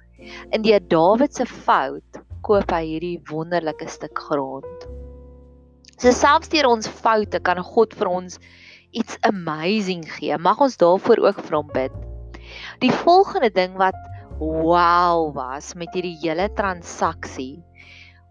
In 0.56 0.64
die 0.64 0.80
Dawid 0.80 1.36
se 1.36 1.50
fout 1.50 2.22
koop 2.46 2.72
hy 2.74 2.84
hierdie 2.86 3.18
wonderlike 3.30 3.88
stuk 3.90 4.18
grond. 4.30 4.86
So 6.02 6.10
selfs 6.16 6.50
deur 6.50 6.70
ons 6.70 6.90
foute 6.90 7.42
kan 7.46 7.62
God 7.62 7.94
vir 7.94 8.10
ons 8.10 8.40
iets 8.98 9.18
amazing 9.28 10.02
gee. 10.18 10.38
Mag 10.38 10.62
ons 10.64 10.80
daarvoor 10.82 11.22
ook 11.28 11.42
vir 11.46 11.58
hom 11.60 11.70
bid. 11.76 12.00
Die 12.82 12.92
volgende 13.04 13.52
ding 13.54 13.78
wat 13.80 13.98
wow 14.42 15.30
was 15.36 15.76
met 15.78 15.94
hierdie 15.94 16.18
hele 16.24 16.50
transaksie. 16.58 17.62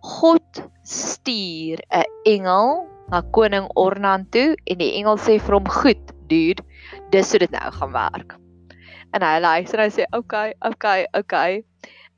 God 0.03 0.63
stuur 0.83 1.79
'n 1.93 2.05
engel 2.27 2.87
na 3.11 3.23
koning 3.37 3.69
Ornan 3.77 4.27
toe 4.31 4.57
en 4.67 4.79
die 4.79 4.95
engel 4.99 5.19
sê 5.19 5.39
vir 5.39 5.55
hom: 5.55 5.69
"Goed, 5.69 6.05
dude, 6.27 6.63
dis 7.11 7.31
hoe 7.31 7.39
dit 7.39 7.51
nou 7.51 7.71
gaan 7.71 7.93
werk." 7.93 8.37
En 9.15 9.23
hy 9.23 9.39
luister 9.41 9.79
en 9.79 9.91
hy 9.91 9.95
sê: 9.95 10.05
"Oké, 10.11 10.19
okay, 10.19 10.51
oké, 10.51 10.75
okay, 10.75 11.03
oké." 11.05 11.19
Okay. 11.19 11.70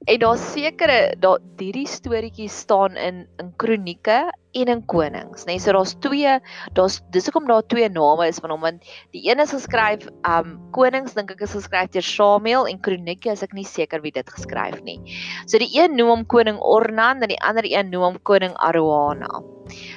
En 0.04 0.18
daar 0.18 0.38
sekere 0.38 1.14
daar 1.22 1.38
hierdie 1.58 1.86
storieetjies 1.86 2.54
staan 2.64 2.96
in 2.98 3.26
in 3.38 3.52
kronieke 3.56 4.32
en 4.52 4.68
in 4.68 4.80
konings, 4.86 5.44
nê. 5.46 5.54
Nee, 5.54 5.60
so 5.62 5.72
daar's 5.72 5.94
twee, 6.04 6.32
daar's 6.76 6.98
dis 7.14 7.28
hoekom 7.28 7.46
daar 7.48 7.62
twee 7.66 7.88
name 7.88 8.26
is 8.26 8.40
van 8.42 8.50
hom 8.50 8.64
want 8.66 8.88
die 9.14 9.22
een 9.30 9.40
is 9.40 9.54
geskryf 9.54 10.08
um 10.28 10.58
konings 10.76 11.14
dink 11.14 11.30
ek 11.32 11.44
is 11.46 11.54
geskryf 11.56 11.92
deur 11.94 12.06
Samuel 12.08 12.66
en 12.68 12.80
kronieke 12.82 13.30
as 13.30 13.44
ek 13.46 13.54
nie 13.56 13.66
seker 13.68 14.02
wie 14.02 14.12
dit 14.12 14.28
geskryf 14.28 14.82
nie. 14.82 14.98
So 15.46 15.62
die 15.62 15.70
een 15.78 15.96
noem 15.96 16.12
hom 16.16 16.26
koning 16.26 16.58
Ornan 16.58 17.22
en 17.22 17.32
die 17.32 17.40
ander 17.40 17.68
een 17.68 17.94
noem 17.94 18.10
hom 18.10 18.20
koning 18.26 18.58
Aroana. 18.58 19.40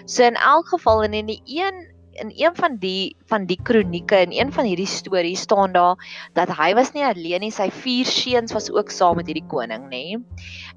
So 0.06 0.24
in 0.24 0.38
elk 0.38 0.70
geval 0.76 1.04
en 1.10 1.18
in 1.18 1.34
die 1.34 1.42
een 1.58 1.95
in 2.16 2.32
een 2.36 2.56
van 2.56 2.78
die 2.80 3.16
van 3.30 3.46
die 3.50 3.58
kronieke 3.64 4.20
in 4.22 4.32
een 4.32 4.52
van 4.54 4.66
hierdie 4.66 4.90
stories 4.90 5.46
staan 5.46 5.74
daar 5.74 5.96
dat 6.38 6.52
hy 6.58 6.74
was 6.78 6.94
nie 6.94 7.04
alleen 7.04 7.42
nie, 7.44 7.52
sy 7.52 7.70
vier 7.74 8.06
seuns 8.06 8.54
was 8.54 8.70
ook 8.72 8.92
saam 8.94 9.18
met 9.20 9.28
hierdie 9.30 9.48
koning, 9.52 9.88
nê. 9.92 10.20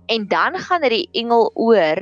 En 0.09 0.25
dan 0.29 0.57
gaan 0.59 0.83
hy 0.87 0.91
die 0.95 1.09
engel 1.21 1.51
oor 1.55 2.01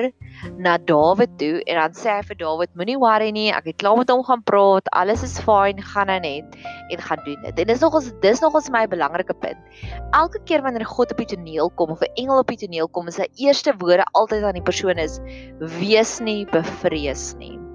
na 0.63 0.77
Dawid 0.79 1.35
toe 1.41 1.63
en 1.67 1.81
dan 1.81 1.97
sê 1.99 2.15
hy 2.19 2.23
vir 2.29 2.39
Dawid, 2.41 2.73
moenie 2.79 2.99
worry 3.03 3.33
nie, 3.35 3.49
ek 3.51 3.73
het 3.73 3.81
klaar 3.83 3.99
met 3.99 4.13
hom 4.13 4.23
gaan 4.27 4.45
praat, 4.47 4.89
alles 4.95 5.25
is 5.27 5.37
fyn, 5.43 5.83
gaan 5.93 6.13
nou 6.13 6.19
net 6.23 6.57
en 6.93 7.05
gaan 7.09 7.23
doen 7.27 7.43
dit. 7.43 7.63
En 7.65 7.73
dis 7.73 7.83
nogals 7.83 8.13
dis 8.23 8.43
nogals 8.45 8.71
my 8.73 8.87
belangrike 8.91 9.37
punt. 9.43 9.83
Elke 10.15 10.43
keer 10.49 10.63
wanneer 10.63 10.87
God 10.87 11.13
op 11.13 11.23
die 11.25 11.31
toneel 11.35 11.73
kom 11.75 11.91
of 11.97 12.03
'n 12.03 12.15
engel 12.15 12.45
op 12.45 12.53
die 12.55 12.63
toneel 12.65 12.89
kom, 12.89 13.09
is 13.09 13.19
sy 13.21 13.29
eerste 13.37 13.75
woorde 13.79 14.07
altyd 14.13 14.43
aan 14.43 14.61
die 14.61 14.69
persoon 14.71 14.99
is: 14.99 15.21
wees 15.59 16.21
nie 16.21 16.45
bevrees 16.47 17.35
nie. 17.39 17.66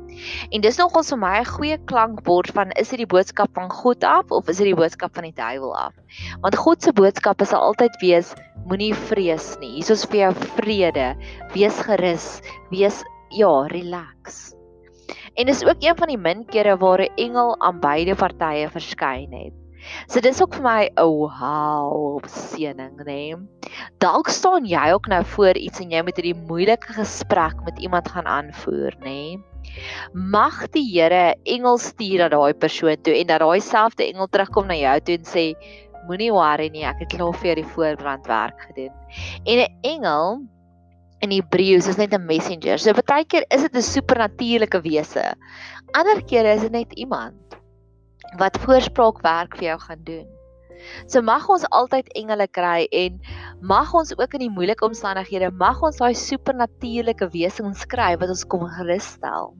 En 0.49 0.61
dis 0.61 0.77
nogals 0.77 1.09
vir 1.13 1.19
my 1.21 1.33
'n 1.39 1.45
goeie 1.45 1.77
klankbord 1.91 2.51
van 2.57 2.71
is 2.71 2.89
dit 2.89 3.03
die 3.03 3.11
boodskap 3.13 3.49
van 3.53 3.69
God 3.69 4.03
af 4.03 4.31
of 4.31 4.49
is 4.49 4.57
dit 4.57 4.71
die 4.71 4.75
boodskap 4.75 5.13
van 5.15 5.23
die 5.23 5.35
duiwel 5.35 5.75
af? 5.75 5.93
Want 6.41 6.55
God 6.55 6.81
se 6.83 6.93
boodskap 6.93 7.41
is 7.41 7.53
altyd 7.53 7.95
wees 8.01 8.33
moenie 8.65 8.93
vrees 8.93 9.57
nie. 9.59 9.75
Hier 9.79 9.91
is 9.91 10.05
vir 10.05 10.19
jou 10.19 10.33
vrede. 10.57 11.15
Wees 11.53 11.79
gerus. 11.87 12.41
Wees 12.69 13.03
ja, 13.29 13.67
relax. 13.67 14.53
En 15.33 15.45
dis 15.45 15.63
ook 15.65 15.79
een 15.79 15.95
van 15.95 16.07
die 16.07 16.17
min 16.17 16.45
kere 16.45 16.77
waar 16.77 17.01
'n 17.01 17.15
engel 17.15 17.55
aan 17.59 17.79
beide 17.79 18.15
partye 18.15 18.69
verskyn 18.69 19.31
het. 19.31 19.53
So 20.07 20.21
dis 20.21 20.41
ook 20.41 20.53
vir 20.53 20.63
my 20.63 20.89
'n 20.89 21.03
wow 21.03 22.21
seëning, 22.25 22.97
né? 22.97 23.05
Nee. 23.05 23.35
Dalk 23.97 24.27
staan 24.29 24.65
jy 24.65 24.91
ook 24.93 25.07
nou 25.07 25.23
voor 25.25 25.57
iets 25.57 25.79
en 25.79 25.89
jy 25.91 26.01
moet 26.03 26.15
hierdie 26.15 26.41
moeilike 26.47 26.93
gesprek 26.93 27.63
met 27.65 27.79
iemand 27.79 28.07
gaan 28.07 28.25
aanvoer, 28.25 28.93
né? 28.99 29.05
Nee. 29.05 29.50
Mag 30.13 30.67
die 30.71 30.85
Here 30.91 31.35
engel 31.43 31.77
stuur 31.77 32.23
na 32.23 32.29
daai 32.29 32.53
persoon 32.53 33.01
toe 33.01 33.15
en 33.17 33.27
dat 33.27 33.39
daai 33.43 33.61
selfde 33.61 34.07
engel 34.07 34.27
terugkom 34.27 34.67
na 34.67 34.75
jou 34.75 34.97
toe 34.99 35.17
en 35.17 35.25
sê 35.25 35.45
moenie 36.07 36.31
worry 36.33 36.69
nie, 36.73 36.83
ek 36.87 37.03
het 37.03 37.13
klaar 37.13 37.35
vir 37.37 37.51
jou 37.51 37.55
die 37.61 37.69
voorbrandwerk 37.75 38.65
gedoen. 38.67 38.93
En 39.45 39.59
'n 39.59 39.71
engel 39.83 40.41
in 41.21 41.31
Hebreëus 41.31 41.87
is 41.87 41.97
net 41.97 42.13
'n 42.13 42.25
messenger. 42.25 42.77
So 42.79 42.93
baie 42.93 43.25
keer 43.25 43.45
is 43.49 43.61
dit 43.61 43.75
'n 43.75 43.81
supernatuurlike 43.81 44.81
wese. 44.81 45.35
Ander 45.93 46.23
kere 46.23 46.55
is 46.55 46.61
dit 46.61 46.71
net 46.71 46.93
iemand 46.93 47.35
wat 48.37 48.57
voorspraak 48.57 49.21
werk 49.21 49.57
vir 49.57 49.65
jou 49.71 49.79
gaan 49.79 50.03
doen. 50.03 50.40
So 51.07 51.21
mag 51.21 51.47
ons 51.49 51.65
altyd 51.71 52.11
engele 52.17 52.47
kry 52.47 52.87
en 52.91 53.19
mag 53.61 53.93
ons 53.93 54.13
ook 54.17 54.37
in 54.37 54.45
die 54.47 54.53
moeilike 54.53 54.85
omstandighede 54.85 55.51
mag 55.51 55.81
ons 55.83 56.01
daai 56.01 56.13
supernatuurlike 56.17 57.31
wesens 57.33 57.85
kry 57.85 58.15
wat 58.21 58.33
ons 58.33 58.45
kom 58.45 58.67
gerus 58.77 59.13
stel. 59.17 59.53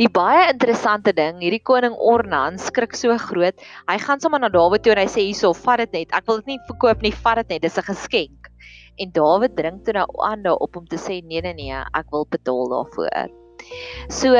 Die 0.00 0.08
baie 0.10 0.48
interessante 0.50 1.12
ding, 1.14 1.40
hierdie 1.42 1.62
koning 1.62 1.94
Ornan 1.94 2.58
skrik 2.58 2.96
so 2.98 3.14
groot. 3.18 3.58
Hy 3.90 3.96
gaan 4.02 4.22
sommer 4.22 4.42
na 4.42 4.50
Dawid 4.52 4.84
toe 4.84 4.94
en 4.94 5.02
hy 5.02 5.08
sê 5.10 5.24
hierso, 5.26 5.52
vat 5.66 5.82
dit 5.84 6.00
net. 6.00 6.14
Ek 6.16 6.26
wil 6.30 6.40
dit 6.42 6.54
nie 6.54 6.60
verkoop 6.68 7.04
nie, 7.04 7.12
vat 7.24 7.42
dit 7.42 7.54
net. 7.54 7.62
Dis 7.66 7.78
'n 7.78 7.86
geskenk. 7.90 8.50
En 8.98 9.12
Dawid 9.14 9.56
dring 9.56 9.78
toe 9.84 9.94
nou 9.94 10.06
aan 10.26 10.42
daarop 10.42 10.76
om 10.76 10.86
te 10.86 10.96
sê 10.96 11.22
nee 11.22 11.40
nee 11.40 11.54
nee, 11.54 11.84
ek 11.94 12.10
wil 12.10 12.26
betaal 12.26 12.68
daarvoor. 12.68 13.30
So 14.08 14.34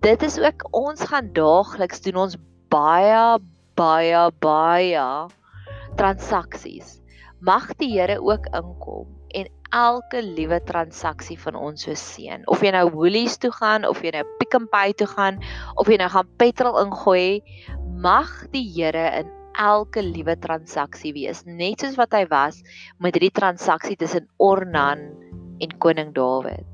dit 0.00 0.22
is 0.22 0.38
ook 0.38 0.68
ons 0.72 1.00
gaan 1.00 1.32
daagliks 1.32 2.00
doen 2.00 2.16
ons 2.16 2.36
baie 2.70 3.38
baie 3.80 4.26
baie 4.44 5.06
transaksies. 5.96 6.98
Mag 7.40 7.72
die 7.80 7.88
Here 7.94 8.18
ook 8.20 8.50
inkom 8.52 9.08
en 9.32 9.48
elke 9.72 10.20
liewe 10.20 10.58
transaksie 10.66 11.38
van 11.40 11.56
ons 11.56 11.86
so 11.86 11.96
seën. 11.96 12.44
Of 12.50 12.64
jy 12.64 12.74
nou 12.74 12.86
Woolies 12.92 13.38
toe 13.40 13.52
gaan 13.54 13.86
of 13.88 14.02
jy 14.04 14.12
nou 14.16 14.24
Pick 14.40 14.56
n 14.58 14.66
Pay 14.72 14.92
toe 14.98 15.08
gaan 15.08 15.40
of 15.80 15.88
jy 15.88 15.96
nou 16.00 16.10
gaan 16.12 16.28
petrol 16.42 16.80
ingooi, 16.82 17.40
mag 18.02 18.28
die 18.52 18.66
Here 18.74 19.06
in 19.22 19.30
elke 19.60 20.02
liewe 20.04 20.36
transaksie 20.40 21.12
wees, 21.16 21.42
net 21.46 21.82
soos 21.82 21.96
wat 21.98 22.14
hy 22.16 22.24
was 22.30 22.60
met 23.02 23.16
hierdie 23.16 23.34
transaksie 23.34 23.96
tussen 23.98 24.28
Ornan 24.38 25.08
en 25.60 25.78
koning 25.82 26.12
Dawid. 26.16 26.66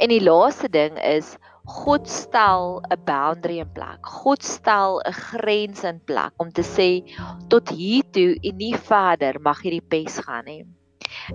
En 0.00 0.12
die 0.12 0.22
laaste 0.22 0.68
ding 0.68 0.98
is 1.00 1.36
God 1.64 2.04
stel 2.04 2.84
'n 2.92 3.04
boundary 3.04 3.58
in 3.58 3.70
plek. 3.72 4.04
God 4.04 4.42
stel 4.44 5.00
'n 5.00 5.12
grens 5.12 5.84
in 5.84 6.00
plek 6.04 6.32
om 6.36 6.52
te 6.52 6.60
sê 6.60 7.00
tot 7.48 7.68
hier 7.68 8.04
toe 8.12 8.36
en 8.42 8.56
nie 8.56 8.76
verder 8.76 9.40
mag 9.40 9.62
hierdie 9.64 9.88
pes 9.88 10.18
gaan 10.18 10.44
nie. 10.44 10.66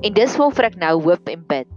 En 0.06 0.14
dis 0.14 0.36
waarvoor 0.38 0.68
ek 0.70 0.78
nou 0.78 1.02
hoop 1.02 1.30
en 1.30 1.42
bid. 1.48 1.74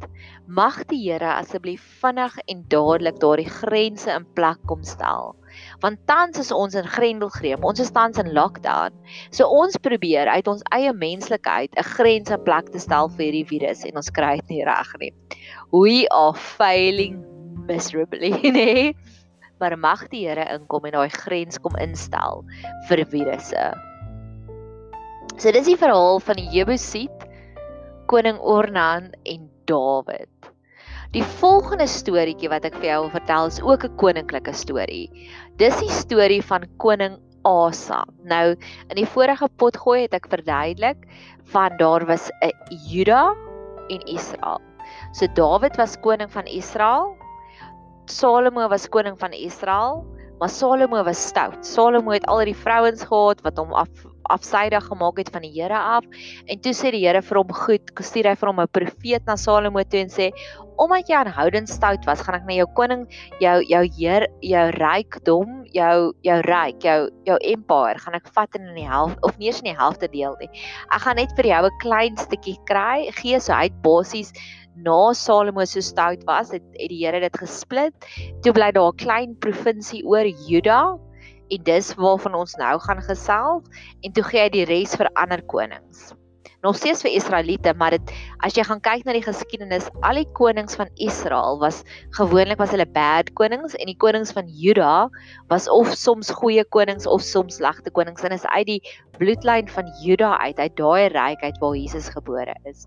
Mag 0.47 0.85
die 0.85 1.01
Here 1.01 1.33
asseblief 1.33 1.81
vinnig 2.03 2.37
en 2.45 2.65
dadelik 2.69 3.19
daardie 3.23 3.49
grense 3.49 4.11
in 4.13 4.27
plek 4.37 4.61
kom 4.67 4.85
stel. 4.85 5.35
Want 5.81 6.05
tans 6.07 6.39
is 6.39 6.53
ons 6.53 6.75
in 6.75 6.85
grendelgreep. 6.85 7.65
Ons 7.65 7.81
is 7.81 7.91
tans 7.91 8.19
in 8.19 8.35
lockdown. 8.37 8.93
So 9.31 9.49
ons 9.49 9.81
probeer 9.81 10.29
uit 10.29 10.47
ons 10.47 10.63
eie 10.77 10.93
menslikheid 10.93 11.73
'n 11.73 11.89
grens 11.97 12.31
in 12.31 12.45
plek 12.45 12.69
te 12.69 12.79
stel 12.79 13.09
vir 13.09 13.31
hierdie 13.31 13.49
virus 13.49 13.85
en 13.85 13.97
ons 13.97 14.11
kry 14.11 14.37
dit 14.37 14.49
nie 14.51 14.65
reg 14.65 14.93
nie. 15.01 15.13
We 15.73 16.07
are 16.11 16.35
failing 16.35 17.32
miserably, 17.67 18.33
nê? 18.59 18.93
maar 19.63 19.79
mag 19.79 20.09
die 20.11 20.25
Here 20.27 20.43
inkom 20.51 20.89
en 20.89 20.97
daai 20.97 21.13
grens 21.15 21.61
kom 21.63 21.77
instel 21.79 22.43
vir 22.89 23.05
virusse. 23.13 23.67
So 25.39 25.53
dis 25.55 25.69
die 25.71 25.79
verhaal 25.79 26.19
van 26.19 26.41
die 26.41 26.49
Jebusiet, 26.51 27.27
koning 28.11 28.41
Ornan 28.43 29.13
en 29.23 29.47
Dawid. 29.71 30.51
Die 31.15 31.23
volgende 31.39 31.87
storieetjie 31.87 32.51
wat 32.51 32.67
ek 32.67 32.79
vir 32.81 32.89
jou 32.89 32.99
wil 33.05 33.15
vertel 33.15 33.53
is 33.53 33.61
ook 33.63 33.85
'n 33.85 33.97
koninklike 34.03 34.53
storie. 34.57 35.07
Dis 35.61 35.79
die 35.79 35.93
storie 35.93 36.43
van 36.43 36.67
koning 36.83 37.21
Asa. 37.45 38.03
Nou 38.25 38.57
in 38.91 38.97
die 38.97 39.07
vorige 39.07 39.49
potgooi 39.63 40.03
het 40.03 40.15
ek 40.15 40.31
verduidelik 40.33 41.07
van 41.53 41.77
daar 41.79 42.07
was 42.07 42.31
'n 42.43 42.51
Juda 42.89 43.35
en 43.89 44.01
Israel. 44.07 44.61
So 45.13 45.27
Dawid 45.27 45.77
was 45.77 46.01
koning 46.01 46.31
van 46.31 46.47
Israel. 46.47 47.22
Salomo 48.13 48.69
was 48.69 48.89
koning 48.93 49.17
van 49.19 49.33
Israel, 49.33 50.05
maar 50.39 50.51
Salomo 50.53 51.03
was 51.05 51.29
stout. 51.29 51.65
Salomo 51.65 52.13
het 52.13 52.27
al 52.29 52.45
die 52.45 52.57
vrouens 52.57 53.05
gehad 53.09 53.41
wat 53.47 53.57
hom 53.57 53.73
af 53.73 53.89
afsydig 54.33 54.85
gemaak 54.87 55.19
het 55.19 55.31
van 55.33 55.43
die 55.45 55.53
Here 55.53 55.79
af. 55.79 56.05
En 56.47 56.61
toe 56.61 56.73
sê 56.73 56.93
die 56.93 57.03
Here 57.05 57.23
vir 57.23 57.39
hom: 57.41 57.53
"Goed, 57.53 57.93
stuur 58.01 58.29
hy 58.29 58.35
vir 58.37 58.49
hom 58.49 58.61
'n 58.61 58.69
profeet 58.69 59.27
na 59.27 59.37
Salomo 59.37 59.83
toe 59.83 60.01
en 60.01 60.09
sê: 60.09 60.31
Omdat 60.77 61.09
jy 61.09 61.15
aanhoudend 61.15 61.69
stout 61.69 62.05
was, 62.07 62.23
gaan 62.23 62.35
ek 62.35 62.47
na 62.47 62.55
jou 62.55 62.67
koning, 62.75 63.07
jou 63.41 63.63
jou 63.63 63.83
heer, 63.99 64.27
jou 64.41 64.71
rykdom, 64.71 65.65
jou 65.73 66.15
jou 66.23 66.41
ryk, 66.41 66.81
jou 66.83 67.11
jou 67.25 67.37
empire, 67.53 67.99
gaan 67.99 68.15
ek 68.15 68.29
vat 68.35 68.57
in 68.57 68.75
die 68.75 68.89
helfte 68.89 69.21
of 69.23 69.39
nie 69.39 69.47
eens 69.47 69.61
in 69.61 69.71
die 69.71 69.79
helfte 69.79 70.09
deel 70.09 70.37
nie. 70.41 70.49
Ek 70.91 71.01
gaan 71.05 71.17
net 71.17 71.37
vir 71.37 71.45
jou 71.45 71.63
'n 71.67 71.79
klein 71.81 72.17
stukkie 72.17 72.59
kry, 72.67 73.11
gee 73.21 73.39
so 73.41 73.53
uit 73.53 73.83
basies 73.83 74.33
na 74.77 75.13
Salomo 75.13 75.65
so 75.67 75.81
stout 75.81 76.25
was, 76.25 76.51
het, 76.51 76.65
het 76.79 76.89
die 76.89 77.05
Here 77.05 77.21
dit 77.21 77.37
gesplit. 77.39 77.95
Toe 78.43 78.53
bly 78.53 78.73
daar 78.73 78.93
'n 78.93 78.97
klein 78.97 79.37
provinsie 79.39 80.05
oor 80.05 80.27
Juda 80.27 80.99
en 81.51 81.63
dis 81.63 81.95
waarvan 81.95 82.35
ons 82.35 82.57
nou 82.57 82.79
gaan 82.81 83.03
gesels 83.03 83.65
en 84.01 84.13
toe 84.13 84.25
gee 84.25 84.41
hy 84.41 84.49
die 84.49 84.65
res 84.65 84.97
vir 84.97 85.11
ander 85.15 85.43
konings. 85.43 86.13
Nog 86.63 86.77
steeds 86.79 87.01
vir 87.03 87.11
Israeliete, 87.19 87.73
maar 87.75 87.91
dit 87.91 88.11
as 88.47 88.55
jy 88.55 88.63
gaan 88.63 88.79
kyk 88.79 89.01
na 89.03 89.17
die 89.17 89.25
geskiedenis, 89.25 89.89
al 90.07 90.21
die 90.21 90.29
konings 90.39 90.77
van 90.79 90.93
Israel 90.95 91.59
was 91.59 91.81
gewoonlik 92.15 92.61
was 92.63 92.71
hulle 92.71 92.87
bad 92.87 93.33
konings 93.35 93.75
en 93.83 93.91
die 93.91 93.97
konings 93.99 94.31
van 94.37 94.47
Juda 94.47 95.09
was 95.51 95.67
of 95.75 95.91
soms 95.99 96.31
goeie 96.39 96.63
konings 96.63 97.09
of 97.11 97.27
soms 97.27 97.59
slegte 97.59 97.91
konings 97.91 98.23
en 98.23 98.39
is 98.39 98.47
uit 98.47 98.71
die 98.71 98.79
bloedlyn 99.19 99.67
van 99.75 99.91
Juda 100.05 100.37
uit, 100.39 100.63
uit 100.63 100.79
daai 100.79 101.11
ryk 101.11 101.43
uit 101.43 101.59
waar 101.59 101.75
Jesus 101.75 102.07
gebore 102.15 102.55
is. 102.71 102.87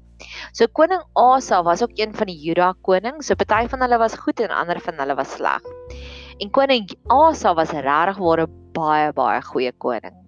So 0.55 0.71
koning 0.71 1.03
Asa 1.19 1.59
was 1.67 1.83
ook 1.83 1.99
een 1.99 2.15
van 2.15 2.31
die 2.31 2.39
Juda 2.47 2.71
konings. 2.87 3.27
So 3.27 3.35
party 3.35 3.67
van 3.67 3.83
hulle 3.83 3.99
was 3.99 4.15
goed 4.15 4.39
en 4.39 4.55
ander 4.55 4.79
van 4.79 5.03
hulle 5.03 5.19
was 5.19 5.35
sleg. 5.35 5.67
En 6.39 6.47
koning 6.47 6.87
Asa 7.11 7.51
was 7.59 7.75
regtig 7.75 8.23
ware 8.23 8.47
baie 8.71 9.11
baie 9.11 9.43
goeie 9.51 9.75
koning. 9.75 10.24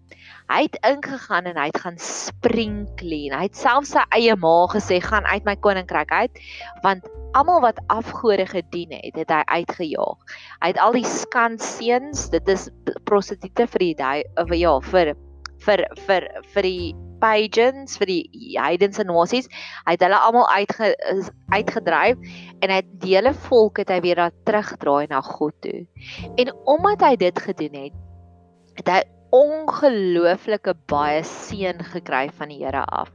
Hy 0.47 0.61
het 0.63 0.77
ingegaan 0.87 1.49
en 1.49 1.57
hy 1.59 1.67
het 1.67 1.79
gaan 1.83 1.97
spring 1.99 2.85
clean. 2.99 3.35
Hy 3.35 3.49
het 3.49 3.57
self 3.59 3.89
sy 3.89 4.03
eie 4.15 4.35
ma 4.39 4.55
gesê 4.71 5.01
gaan 5.03 5.27
uit 5.27 5.43
my 5.47 5.57
koninkryk 5.59 6.11
uit 6.11 6.43
want 6.85 7.07
almal 7.37 7.59
wat 7.61 7.81
afgode 7.91 8.45
gedien 8.47 8.93
het, 8.95 9.15
het 9.19 9.31
hy 9.33 9.41
uitgejaag. 9.59 10.37
Hy 10.63 10.69
het 10.71 10.79
al 10.81 10.95
die 10.95 11.05
skanseens, 11.05 12.29
dit 12.33 12.53
is 12.53 12.69
prostituie 13.09 13.67
vir 13.67 13.83
die 13.83 14.23
of 14.39 14.55
ja, 14.55 14.77
vir 14.91 15.13
vir 15.65 15.83
vir 16.07 16.27
vir 16.53 16.67
die 16.67 16.95
pagans 17.21 17.97
vir 17.99 18.11
die 18.11 18.55
heidense 18.55 19.03
nasies. 19.07 19.49
Hy 19.87 19.97
het 19.97 20.05
hulle 20.05 20.19
almal 20.21 20.47
uitge 20.53 20.93
uitgedryf 21.53 22.17
en 22.61 22.71
hy 22.71 22.79
het 22.81 22.89
die 23.03 23.15
hele 23.17 23.33
volk 23.47 23.81
het 23.81 23.91
hy 23.93 23.99
weer 24.05 24.21
daar 24.21 24.35
terugdraai 24.47 25.09
na 25.11 25.21
God 25.25 25.55
toe. 25.65 25.85
En 26.37 26.53
omdat 26.69 27.05
hy 27.09 27.13
dit 27.27 27.45
gedoen 27.49 27.79
het, 27.83 28.01
het 28.77 28.93
hy 28.93 29.01
ongelooflike 29.37 30.73
baie 30.91 31.23
seën 31.27 31.81
gekry 31.93 32.27
van 32.39 32.53
die 32.53 32.61
Here 32.63 32.85
af. 32.85 33.11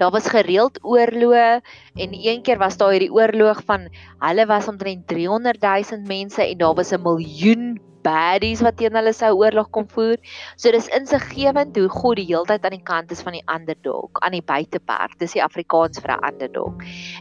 Daar 0.00 0.12
was 0.14 0.28
gereeld 0.32 0.80
oorloë 0.82 1.60
en 2.04 2.16
een 2.16 2.42
keer 2.42 2.58
was 2.58 2.76
daar 2.80 2.92
hierdie 2.92 3.12
oorlog 3.12 3.62
van 3.68 3.88
hulle 4.24 4.46
was 4.46 4.68
omtrent 4.68 5.06
300 5.08 5.62
000 5.62 6.04
mense 6.06 6.42
en 6.44 6.58
daar 6.58 6.74
was 6.74 6.92
'n 6.92 7.02
miljoen 7.02 7.80
baddies 8.02 8.62
wat 8.66 8.76
teen 8.80 8.96
hulle 8.98 9.12
sou 9.16 9.32
oorlog 9.38 9.70
kom 9.74 9.86
voer. 9.94 10.18
So 10.56 10.70
dis 10.74 10.90
insiggewend 10.98 11.76
hoe 11.78 11.88
God 11.88 12.18
die 12.20 12.28
heeltyd 12.30 12.64
aan 12.66 12.76
die 12.76 12.86
kant 12.92 13.12
is 13.14 13.22
van 13.26 13.38
die 13.38 13.44
underdog, 13.46 14.10
aan 14.20 14.36
die 14.36 14.44
buiteperk. 14.52 15.18
Dis 15.22 15.36
die 15.38 15.44
Afrikaans 15.44 16.02
vir 16.02 16.16
'n 16.16 16.24
underdog. 16.32 16.74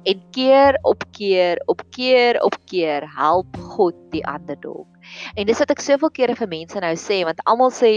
En 0.04 0.24
keer 0.32 0.80
op 0.82 1.04
keer 1.12 1.62
op 1.66 1.82
keer 1.92 2.42
op 2.42 2.58
keer 2.66 3.08
help 3.18 3.58
God 3.76 3.96
die 4.12 4.26
underdog. 4.28 4.91
En 5.36 5.48
dis 5.48 5.60
wat 5.62 5.72
ek 5.74 5.82
soveel 5.84 6.12
kere 6.14 6.36
vir 6.38 6.50
mense 6.52 6.82
nou 6.84 6.94
sê 7.00 7.22
want 7.28 7.42
almal 7.50 7.72
sê 7.74 7.92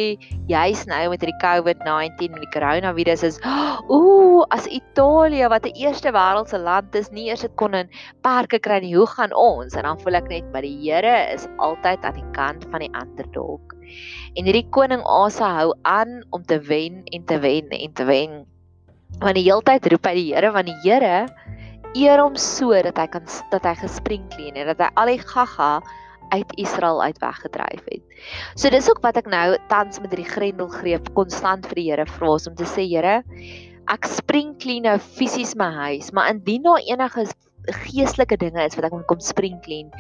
jy's 0.51 0.85
nou 0.91 1.03
met 1.13 1.25
hierdie 1.25 1.43
COVID-19 1.43 2.31
en 2.31 2.43
die 2.43 2.53
coronavirus 2.55 3.25
is 3.31 3.39
ooh 3.97 4.45
as 4.57 4.67
Italië 4.67 5.51
wat 5.53 5.69
'n 5.69 5.77
eerste 5.85 6.13
wêreldse 6.17 6.59
land 6.59 6.95
is 6.95 7.11
nie 7.13 7.29
eers 7.29 7.45
dit 7.47 7.55
kon 7.61 7.75
in 7.75 7.91
perke 8.23 8.59
kry 8.59 8.81
nie 8.81 8.95
hoe 8.97 9.07
gaan 9.17 9.35
ons 9.35 9.77
en 9.77 9.89
dan 9.89 10.01
voel 10.01 10.21
ek 10.21 10.31
net 10.33 10.51
by 10.53 10.65
die 10.65 10.77
Here 10.85 11.17
is 11.33 11.47
altyd 11.59 12.05
aan 12.05 12.19
die 12.19 12.31
kant 12.37 12.67
van 12.71 12.85
die 12.85 12.93
underdog. 12.93 13.61
En 14.37 14.45
hierdie 14.49 14.69
koning 14.75 15.03
Asa 15.07 15.49
hou 15.61 15.73
aan 15.83 16.23
om 16.31 16.43
te 16.43 16.59
wen 16.61 17.05
en 17.13 17.25
te 17.25 17.39
wen 17.39 17.71
en 17.71 17.93
te 17.93 18.05
wen. 18.05 18.45
Want 19.21 19.39
die 19.39 19.47
heeltyd 19.47 19.87
roep 19.93 20.07
hy 20.07 20.15
die 20.19 20.31
Here 20.35 20.53
want 20.53 20.71
die 20.71 20.81
Here 20.83 21.27
eer 21.95 22.19
hom 22.19 22.35
so 22.37 22.75
dat 22.83 22.99
hy 22.99 23.07
kan 23.07 23.27
dat 23.53 23.67
hy 23.69 23.75
gespring 23.79 24.25
kleen 24.35 24.57
en 24.59 24.67
dat 24.73 24.81
hy 24.83 24.91
al 24.99 25.13
die 25.13 25.23
gaga 25.23 25.79
uit 26.35 26.57
Israel 26.61 27.03
uit 27.03 27.19
weggedryf 27.23 27.85
het. 27.91 28.03
So 28.55 28.71
dis 28.73 28.89
ook 28.91 29.03
wat 29.05 29.19
ek 29.21 29.31
nou 29.31 29.55
tans 29.71 30.01
met 30.03 30.15
hierdie 30.15 30.31
grendelgreep 30.31 31.13
konstant 31.19 31.69
vir 31.71 31.81
die 31.81 31.89
Here 31.91 32.09
vra 32.11 32.35
om 32.37 32.59
te 32.59 32.69
sê 32.69 32.87
Here, 32.89 33.21
ek 33.93 34.09
spring 34.09 34.55
clean 34.61 34.87
nou 34.89 34.99
fisies 34.99 35.55
my 35.61 35.71
huis, 35.85 36.11
maar 36.17 36.31
indien 36.33 36.65
daar 36.65 36.83
enige 36.83 37.29
geestelike 37.73 38.37
dinge 38.41 38.65
is 38.65 38.77
wat 38.77 38.87
ek 38.89 38.95
moet 38.97 39.07
kom 39.09 39.21
spring 39.25 39.57
clean, 39.65 39.91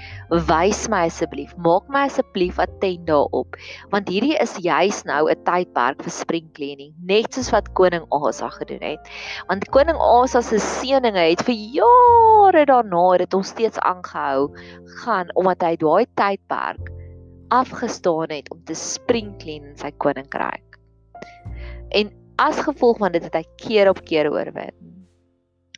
wys 0.49 0.85
my 0.93 1.05
asseblief, 1.09 1.55
maak 1.57 1.89
my 1.93 2.05
asseblief 2.09 2.59
attent 2.63 3.07
daarop, 3.09 3.57
want 3.93 4.11
hierdie 4.13 4.37
is 4.41 4.57
juis 4.61 5.03
nou 5.09 5.29
'n 5.31 5.45
tydperk 5.49 6.03
vir 6.03 6.13
spring 6.13 6.49
cleaning, 6.55 6.93
net 7.01 7.33
soos 7.33 7.51
wat 7.53 7.73
koning 7.75 8.05
Asa 8.13 8.49
gedoen 8.49 8.83
het. 8.83 9.01
Want 9.49 9.69
koning 9.71 9.97
Asa 9.97 10.43
se 10.43 10.59
seëninge 10.59 11.31
het 11.31 11.43
vir 11.43 11.57
jare 11.79 12.67
daarna 12.67 13.19
dit 13.19 13.35
ons 13.35 13.49
steeds 13.49 13.79
aangehou 13.79 14.51
gaan 15.05 15.29
omdat 15.35 15.63
hy 15.63 15.77
daai 15.77 16.07
tydperk 16.17 16.91
afgestaan 17.49 18.31
het 18.31 18.51
om 18.51 18.61
te 18.65 18.75
spring 18.75 19.39
clean 19.39 19.77
sy 19.77 19.91
koninkryk. 19.91 20.79
En 21.95 22.11
as 22.37 22.59
gevolg 22.67 22.99
van 22.99 23.13
dit 23.13 23.23
het 23.23 23.35
hy 23.35 23.45
keer 23.57 23.89
op 23.89 24.03
keer 24.05 24.31
oorwin. 24.33 24.94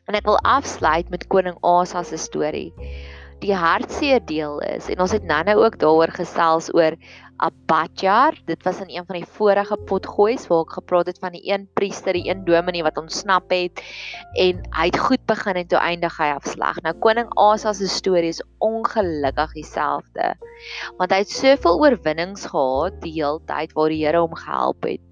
En 0.07 0.15
ek 0.15 0.27
wil 0.29 0.39
afsluit 0.47 1.09
met 1.11 1.27
koning 1.27 1.57
Asa 1.67 2.05
se 2.07 2.19
storie. 2.23 2.71
Die 3.43 3.53
hartseer 3.53 4.21
deel 4.25 4.61
is 4.65 4.87
en 4.89 5.01
ons 5.03 5.13
het 5.13 5.25
nou-nou 5.27 5.57
ook 5.67 5.75
daaroor 5.83 6.13
gesels 6.15 6.69
oor 6.73 6.95
Abadjar. 7.43 8.39
Dit 8.47 8.63
was 8.65 8.79
in 8.81 8.93
een 8.95 9.05
van 9.09 9.19
die 9.19 9.27
vorige 9.39 9.77
potgoeis 9.91 10.47
waar 10.49 10.63
ek 10.63 10.77
gepraat 10.79 11.11
het 11.11 11.19
van 11.21 11.35
die 11.35 11.43
een 11.51 11.67
priester, 11.75 12.15
die 12.15 12.31
een 12.31 12.47
dominee 12.47 12.87
wat 12.87 13.01
ontsnap 13.03 13.51
het 13.51 13.83
en 14.39 14.63
hy 14.79 14.87
het 14.89 15.01
goed 15.09 15.27
begin 15.27 15.59
en 15.59 15.69
toe 15.75 15.83
eindig 15.83 16.21
hy 16.23 16.31
afslag. 16.37 16.79
Nou 16.87 16.95
koning 17.03 17.35
Asa 17.35 17.75
se 17.75 17.91
storie 17.91 18.31
is 18.31 18.45
ongelukkig 18.63 19.59
dieselfde. 19.59 20.31
Want 21.03 21.11
hy 21.11 21.21
het 21.27 21.35
soveel 21.35 21.83
oorwinnings 21.83 22.47
gehad 22.55 23.03
die 23.03 23.19
hele 23.19 23.43
tyd 23.51 23.75
waar 23.75 23.91
die 23.91 24.01
Here 24.07 24.23
hom 24.23 24.39
gehelp 24.39 24.87
het. 24.87 25.03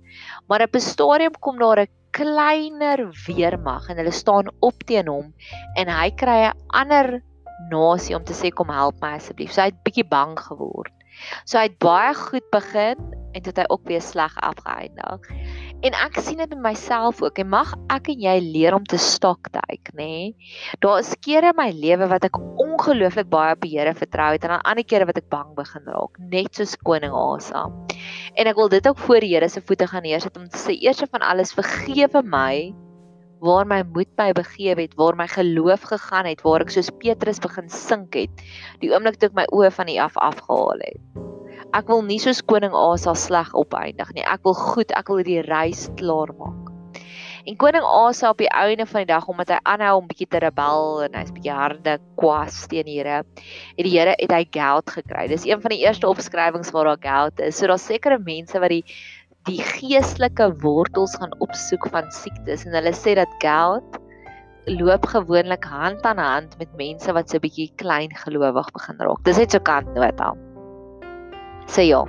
Maar 0.46 0.62
op 0.70 0.78
'n 0.78 0.86
stadium 0.86 1.34
kom 1.42 1.58
daar 1.58 1.82
'n 1.82 1.92
kleiner 2.14 3.08
weermag 3.26 3.88
en 3.90 3.98
hulle 3.98 4.14
staan 4.14 4.50
op 4.62 4.84
teen 4.88 5.10
hom 5.10 5.32
en 5.80 5.90
hy 5.90 6.10
kry 6.22 6.40
'n 6.48 6.58
ander 6.80 7.20
nasie 7.70 8.16
om 8.16 8.24
te 8.24 8.36
sê 8.36 8.50
kom 8.50 8.70
help 8.70 9.00
my 9.02 9.16
asseblief. 9.18 9.52
So 9.52 9.62
hy 9.62 9.72
het 9.72 9.82
bietjie 9.86 10.08
bang 10.08 10.38
geword. 10.38 10.92
So 11.44 11.58
hy 11.58 11.68
het 11.70 11.78
baie 11.82 12.14
goed 12.18 12.46
begin 12.52 12.98
en 13.34 13.42
dit 13.42 13.56
hy 13.58 13.64
ook 13.68 13.82
weer 13.90 14.02
sleg 14.02 14.34
afgeëindig. 14.46 15.30
En 15.84 15.96
ek 16.00 16.18
sien 16.22 16.38
dit 16.40 16.52
in 16.54 16.62
myself 16.64 17.20
ook 17.22 17.38
en 17.42 17.50
mag 17.50 17.74
ek 17.92 18.08
en 18.14 18.22
jy 18.22 18.34
leer 18.40 18.76
om 18.76 18.84
te 18.88 18.98
stoktyk, 19.00 19.90
nê? 19.92 20.06
Nee? 20.06 20.52
Daar 20.84 21.02
is 21.02 21.12
kere 21.26 21.50
in 21.52 21.58
my 21.58 21.70
lewe 21.74 22.08
wat 22.12 22.24
ek 22.28 22.38
ongelooflik 22.62 23.28
baie 23.32 23.56
op 23.56 23.64
die 23.64 23.74
Here 23.74 23.94
vertrou 23.98 24.30
het 24.32 24.46
en 24.46 24.54
dan 24.54 24.64
ander 24.64 24.86
kere 24.86 25.08
wat 25.10 25.18
ek 25.18 25.28
bang 25.34 25.50
begin 25.58 25.90
raak, 25.90 26.20
net 26.30 26.54
soos 26.54 26.76
koning 26.86 27.14
Asa. 27.14 27.66
En 28.34 28.50
ek 28.50 28.56
wil 28.58 28.68
dit 28.72 28.88
ook 28.88 28.98
voor 28.98 29.20
die 29.24 29.34
Here 29.34 29.48
se 29.48 29.62
voete 29.64 29.86
gaan 29.90 30.06
neersit 30.06 30.36
om 30.36 30.48
te 30.48 30.60
sê 30.60 30.76
eers 30.78 31.02
van 31.10 31.26
alles 31.26 31.54
vergewe 31.56 32.22
my 32.22 32.74
waar 33.44 33.66
my 33.68 33.82
moed 33.92 34.08
my 34.16 34.32
begewe 34.32 34.86
het, 34.86 34.94
waar 34.96 35.16
my 35.16 35.26
geloof 35.28 35.82
gegaan 35.90 36.24
het, 36.30 36.40
waar 36.46 36.64
ek 36.64 36.72
soos 36.72 36.88
Petrus 37.02 37.42
begin 37.44 37.68
sink 37.68 38.16
het, 38.16 38.46
die 38.80 38.94
oomblik 38.94 39.20
toe 39.20 39.28
ek 39.28 39.36
my 39.36 39.44
oë 39.52 39.70
van 39.76 39.92
U 39.92 39.98
af 40.00 40.16
afgehaal 40.16 40.80
het 40.80 41.24
ek 41.74 41.90
wil 41.90 42.04
nie 42.06 42.20
soos 42.22 42.42
koning 42.46 42.74
Asa 42.78 43.16
sleg 43.18 43.50
opeindig 43.58 44.12
nie. 44.14 44.22
Ek 44.22 44.46
wil 44.46 44.54
goed, 44.54 44.94
ek 44.94 45.10
wil 45.10 45.22
hierdie 45.22 45.42
reis 45.48 45.88
klaar 45.98 46.30
maak. 46.38 46.73
En 47.44 47.56
koning 47.60 47.84
Asa 47.84 48.30
op 48.32 48.38
die 48.40 48.48
einde 48.48 48.86
van 48.88 49.02
die 49.02 49.10
dag 49.10 49.26
omdat 49.28 49.50
hy 49.52 49.56
aanhou 49.68 49.98
om 49.98 50.06
bietjie 50.08 50.28
te 50.32 50.40
rebel 50.40 51.02
en 51.04 51.16
hy's 51.18 51.32
bietjie 51.34 51.52
harde 51.52 51.98
kwas 52.16 52.62
teen 52.70 52.86
die 52.88 52.96
Here, 52.96 53.18
het 53.20 53.84
die 53.84 53.92
Here 53.92 54.14
het 54.16 54.32
hy 54.32 54.46
geld 54.54 54.88
gekry. 54.94 55.26
Dis 55.28 55.44
een 55.44 55.60
van 55.60 55.74
die 55.74 55.82
eerste 55.82 56.08
opskrywings 56.08 56.72
waar 56.72 56.88
daar 56.94 57.02
geld 57.02 57.42
is. 57.44 57.58
So 57.58 57.68
daar's 57.68 57.84
sekere 57.84 58.16
mense 58.16 58.62
wat 58.62 58.72
die 58.72 58.80
die 59.44 59.60
geestelike 59.60 60.46
wortels 60.62 61.18
gaan 61.20 61.34
opsoek 61.44 61.90
van 61.92 62.08
siektes 62.16 62.64
en 62.64 62.72
hulle 62.78 62.94
sê 62.96 63.12
dat 63.18 63.28
geld 63.44 63.98
loop 64.64 65.04
gewoonlik 65.12 65.68
hand 65.68 66.06
aan 66.08 66.22
hand 66.22 66.54
met 66.56 66.72
mense 66.80 67.12
wat 67.12 67.28
so 67.28 67.44
bietjie 67.44 67.68
klein 67.76 68.14
gelowig 68.24 68.70
begin 68.72 69.04
raak. 69.04 69.20
Dis 69.28 69.42
net 69.42 69.52
so 69.52 69.60
kant 69.60 69.92
nota. 69.92 70.32
Sê 71.68 71.90
ja. 71.90 72.06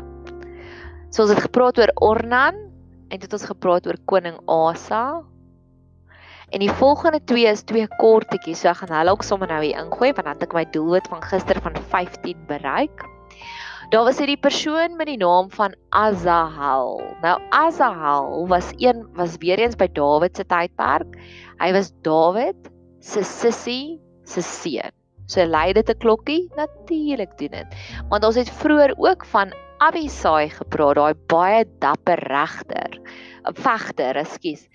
So 1.12 1.28
ons 1.28 1.36
het 1.36 1.43
gepraat 1.43 1.84
oor 1.84 1.91
Ornan 2.08 2.64
en 3.10 3.20
dit 3.20 3.34
ons 3.34 3.50
gepraat 3.52 3.88
oor 3.88 3.98
koning 4.06 4.38
Asa. 4.50 5.24
En 6.54 6.62
die 6.62 6.72
volgende 6.72 7.20
twee 7.26 7.50
is 7.50 7.65
twee 7.65 7.88
kortetjies. 7.98 8.62
So 8.62 8.70
ek 8.70 8.84
gaan 8.84 8.94
hulle 8.94 9.13
ook 9.15 9.26
sommer 9.26 9.50
nou 9.50 9.62
hier 9.63 9.80
ingooi 9.82 10.12
want 10.13 10.26
dan 10.26 10.36
het 10.36 10.48
ek 10.48 10.56
my 10.58 10.65
doelwit 10.74 11.10
van 11.12 11.24
gister 11.26 11.60
van 11.62 11.78
15 11.94 12.46
bereik. 12.50 13.06
Daar 13.94 14.06
was 14.08 14.18
hierdie 14.18 14.39
persoon 14.41 14.96
met 14.98 15.10
die 15.12 15.20
naam 15.22 15.52
van 15.54 15.76
Azahel. 15.89 17.02
Nou 17.22 17.36
Azahel 17.54 18.48
was 18.50 18.72
een 18.82 19.06
was 19.13 19.38
weer 19.41 19.62
eens 19.62 19.78
by 19.78 19.88
Dawid 19.94 20.38
se 20.38 20.46
tydperk. 20.46 21.18
Hy 21.62 21.72
was 21.76 21.91
Dawid 22.02 22.72
se 23.00 23.24
sussie 23.24 24.00
se 24.26 24.41
seun. 24.41 24.94
So 25.28 25.46
lei 25.46 25.74
dit 25.74 25.89
'n 25.89 25.98
klokkie 25.98 26.50
natuurlik 26.56 27.38
doen 27.38 27.52
dit. 27.52 27.68
Want 28.10 28.24
ons 28.24 28.36
het 28.36 28.50
vroeër 28.50 28.94
ook 28.98 29.26
van 29.26 29.54
Abisai 29.86 30.50
gepraat, 30.50 30.98
daai 30.98 31.13
baie 31.30 31.65
dapper 31.84 32.21
regter, 32.32 32.95
vegter, 33.53 34.15
ekskuus. 34.15 34.65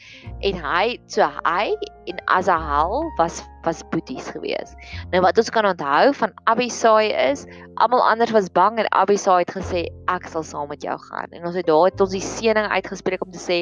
En 0.46 0.60
hy, 0.64 0.98
so 1.10 1.26
hy 1.44 1.74
en 2.10 2.22
Azahel 2.26 3.10
was 3.18 3.42
was 3.62 3.82
boeties 3.92 4.30
gewees. 4.32 4.72
Nou 5.12 5.20
wat 5.20 5.38
ons 5.38 5.50
kan 5.52 5.66
onthou 5.68 6.14
van 6.16 6.32
Abisai 6.48 7.10
is, 7.12 7.44
almal 7.74 8.00
anders 8.08 8.32
was 8.32 8.48
bang 8.56 8.78
en 8.80 8.88
Abisai 8.96 9.42
het 9.42 9.52
gesê 9.52 9.82
ek 10.08 10.30
sal 10.32 10.44
saam 10.46 10.70
met 10.72 10.80
jou 10.82 10.96
gaan. 11.10 11.28
En 11.36 11.44
ons 11.44 11.58
het 11.58 11.68
daar 11.68 11.90
het 11.90 12.00
ons 12.00 12.14
die 12.14 12.24
seëning 12.24 12.70
uitgespreek 12.72 13.20
om 13.26 13.32
te 13.34 13.42
sê 13.42 13.58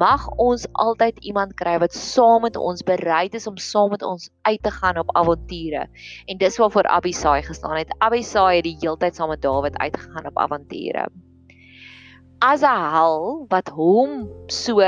mag 0.00 0.26
ons 0.36 0.66
altyd 0.84 1.22
iemand 1.24 1.56
kry 1.60 1.78
wat 1.80 1.96
saam 1.96 2.44
met 2.44 2.60
ons 2.60 2.84
bereid 2.84 3.34
is 3.34 3.48
om 3.48 3.56
saam 3.56 3.90
met 3.96 4.04
ons 4.04 4.28
uit 4.44 4.62
te 4.62 4.74
gaan 4.76 5.00
op 5.00 5.16
avonture. 5.16 5.86
En 6.26 6.44
dis 6.44 6.60
waarvoor 6.60 6.92
Abisai 7.00 7.40
gestaan 7.48 7.80
het. 7.80 7.96
Abisai 7.98 8.60
het 8.60 8.68
die 8.68 8.76
heeltyd 8.80 9.16
saam 9.16 9.32
met 9.32 9.42
Dawid 9.42 9.78
uitgegaan 9.78 10.28
op 10.28 10.38
avonture. 10.38 11.08
Azahel 12.40 13.44
wat 13.52 13.68
hom 13.68 14.24
so 14.48 14.80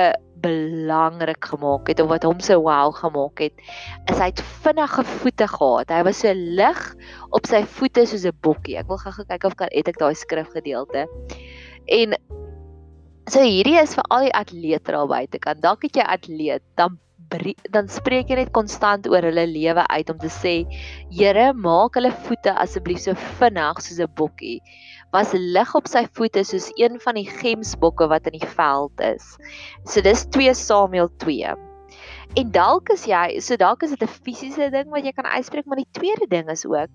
belangrik 0.42 1.44
gemaak 1.44 1.86
het 1.86 2.00
of 2.00 2.08
wat 2.10 2.24
hom 2.26 2.40
so 2.40 2.56
wow 2.64 2.90
gemaak 2.96 3.42
het, 3.44 3.60
is 4.10 4.18
hy 4.18 4.30
het 4.30 4.40
vinnige 4.64 5.04
voete 5.20 5.46
gehad. 5.52 5.92
Hy 5.92 6.00
was 6.08 6.22
so 6.24 6.32
lig 6.32 6.80
op 7.36 7.46
sy 7.46 7.62
voete 7.76 8.06
soos 8.08 8.24
'n 8.26 8.34
bokkie. 8.42 8.78
Ek 8.80 8.88
wil 8.88 8.98
gou-gou 9.04 9.26
kyk 9.28 9.44
of 9.44 9.56
kan 9.60 9.68
het 9.70 9.88
ek 9.88 10.00
daai 10.00 10.14
skrifgedeelte. 10.16 11.06
En 11.86 12.16
so 13.28 13.44
hierdie 13.44 13.78
is 13.78 13.94
vir 13.94 14.04
al 14.10 14.26
die 14.26 14.34
atlete 14.34 14.92
daar 14.92 15.06
buite. 15.06 15.38
Kan 15.38 15.60
dalk 15.60 15.82
het 15.84 15.96
jy 15.96 16.08
atleet, 16.08 16.64
dan 16.76 16.98
dan 17.72 17.88
spreek 17.88 18.28
jy 18.28 18.36
net 18.36 18.52
konstant 18.52 19.06
oor 19.08 19.22
hulle 19.24 19.46
lewe 19.46 19.86
uit 19.88 20.10
om 20.10 20.18
te 20.18 20.28
sê, 20.28 20.66
Here, 21.08 21.52
maak 21.52 21.94
hulle 21.96 22.10
voete 22.26 22.52
asseblief 22.52 23.00
so 23.00 23.14
vinnig 23.38 23.80
soos 23.80 24.00
'n 24.00 24.10
bokkie 24.16 24.60
was 25.12 25.32
lig 25.36 25.74
op 25.76 25.88
sy 25.90 26.06
voete 26.16 26.44
soos 26.48 26.70
een 26.80 26.98
van 27.00 27.18
die 27.20 27.28
gemsbokke 27.28 28.08
wat 28.08 28.26
in 28.30 28.38
die 28.40 28.48
veld 28.56 29.04
is. 29.04 29.36
So 29.84 30.00
dis 30.00 30.24
2 30.32 30.54
Samuel 30.56 31.10
2. 31.22 31.52
En 32.40 32.52
dalk 32.52 32.88
is 32.94 33.04
jy, 33.04 33.40
so 33.44 33.58
dalk 33.60 33.82
is 33.84 33.92
dit 33.92 34.02
'n 34.02 34.08
fisiese 34.24 34.70
ding 34.72 34.88
wat 34.88 35.04
jy 35.04 35.12
kan 35.12 35.28
uitspreek, 35.28 35.66
maar 35.66 35.76
die 35.76 35.92
tweede 35.92 36.26
ding 36.28 36.48
is 36.48 36.64
ook, 36.64 36.88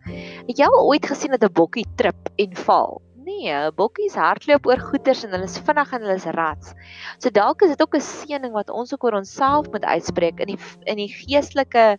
het 0.47 0.57
jy 0.57 0.65
al 0.65 0.87
ooit 0.89 1.05
gesien 1.05 1.31
dat 1.31 1.43
'n 1.43 1.53
bokkie 1.53 1.85
trip 1.95 2.29
en 2.37 2.55
val? 2.55 3.01
Nee, 3.27 3.71
bokkies 3.75 4.15
hardloop 4.15 4.65
oor 4.65 4.79
goeters 4.79 5.23
en 5.25 5.33
hulle 5.35 5.49
is 5.49 5.59
vinnig 5.59 5.91
en 5.93 6.01
hulle 6.01 6.15
is 6.15 6.25
rats. 6.37 6.73
So 7.19 7.29
dalk 7.29 7.61
is 7.61 7.75
dit 7.75 7.81
ook 7.81 7.95
'n 7.95 8.01
seëning 8.01 8.53
wat 8.53 8.69
ons 8.69 8.93
ook 8.93 9.03
oor 9.03 9.19
onsself 9.19 9.69
moet 9.71 9.83
uitspreek 9.83 10.39
in 10.39 10.55
die 10.55 10.59
in 10.85 10.97
die 10.97 11.11
geestelike 11.11 11.97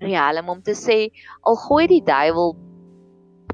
riem 0.00 0.48
om 0.48 0.62
te 0.62 0.74
sê 0.74 1.12
al 1.42 1.56
gooi 1.56 1.86
die 1.86 2.02
duiwel 2.02 2.56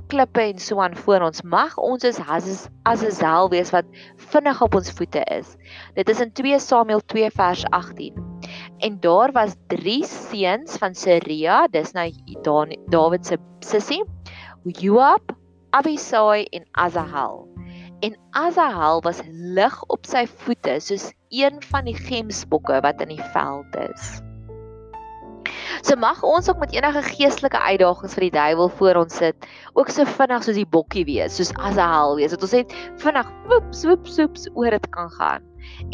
klippe 0.06 0.40
en 0.40 0.58
so 0.58 0.80
aan 0.80 0.96
voor 0.96 1.24
ons 1.26 1.42
mag 1.42 1.76
ons 1.78 2.04
is 2.04 2.18
as 2.26 2.68
Azazel 2.86 3.48
wees 3.52 3.72
wat 3.74 3.86
vinnig 4.30 4.60
op 4.62 4.74
ons 4.78 4.90
voete 4.98 5.22
is. 5.34 5.56
Dit 5.94 6.08
is 6.08 6.20
in 6.20 6.32
2 6.32 6.58
Samuel 6.62 7.02
2 7.12 7.30
vers 7.30 7.64
18. 7.74 8.14
En 8.78 9.00
daar 9.00 9.32
was 9.32 9.56
drie 9.66 10.04
seuns 10.04 10.76
van 10.78 10.94
Seria, 10.94 11.66
dis 11.66 11.92
nou 11.92 12.10
Dawid 12.88 13.26
se 13.26 13.38
sussie, 13.60 14.04
Joab, 14.64 15.34
Abisai 15.70 16.44
en 16.44 16.66
Asahel. 16.72 17.46
En 18.00 18.16
Asahel 18.30 19.00
was 19.02 19.22
lig 19.30 19.82
op 19.88 20.06
sy 20.06 20.26
voete 20.26 20.80
soos 20.80 21.12
een 21.28 21.62
van 21.62 21.84
die 21.88 21.96
gemsbokke 21.96 22.80
wat 22.84 23.00
in 23.00 23.14
die 23.16 23.26
veld 23.32 23.76
is. 23.90 24.25
So 25.86 25.94
mag 25.94 26.18
ons 26.26 26.48
ook 26.50 26.58
met 26.58 26.72
enige 26.74 26.98
geestelike 27.14 27.58
uitdagings 27.62 28.14
vir 28.16 28.24
die 28.24 28.32
duiwel 28.34 28.70
voor 28.74 28.98
ons 29.04 29.18
sit, 29.20 29.44
ook 29.78 29.90
so 29.94 30.02
vinnig 30.16 30.42
soos 30.42 30.56
die 30.58 30.66
bokkie 30.66 31.04
wees, 31.06 31.36
soos 31.38 31.52
Azahel 31.62 32.16
wees, 32.18 32.32
dat 32.34 32.42
ons 32.42 32.54
net 32.56 32.72
vinnig 33.04 33.28
woep 33.46 33.68
swoep 33.70 34.08
swoep 34.10 34.40
oor 34.58 34.74
dit 34.74 34.88
kan 34.96 35.12
gaan. 35.14 35.44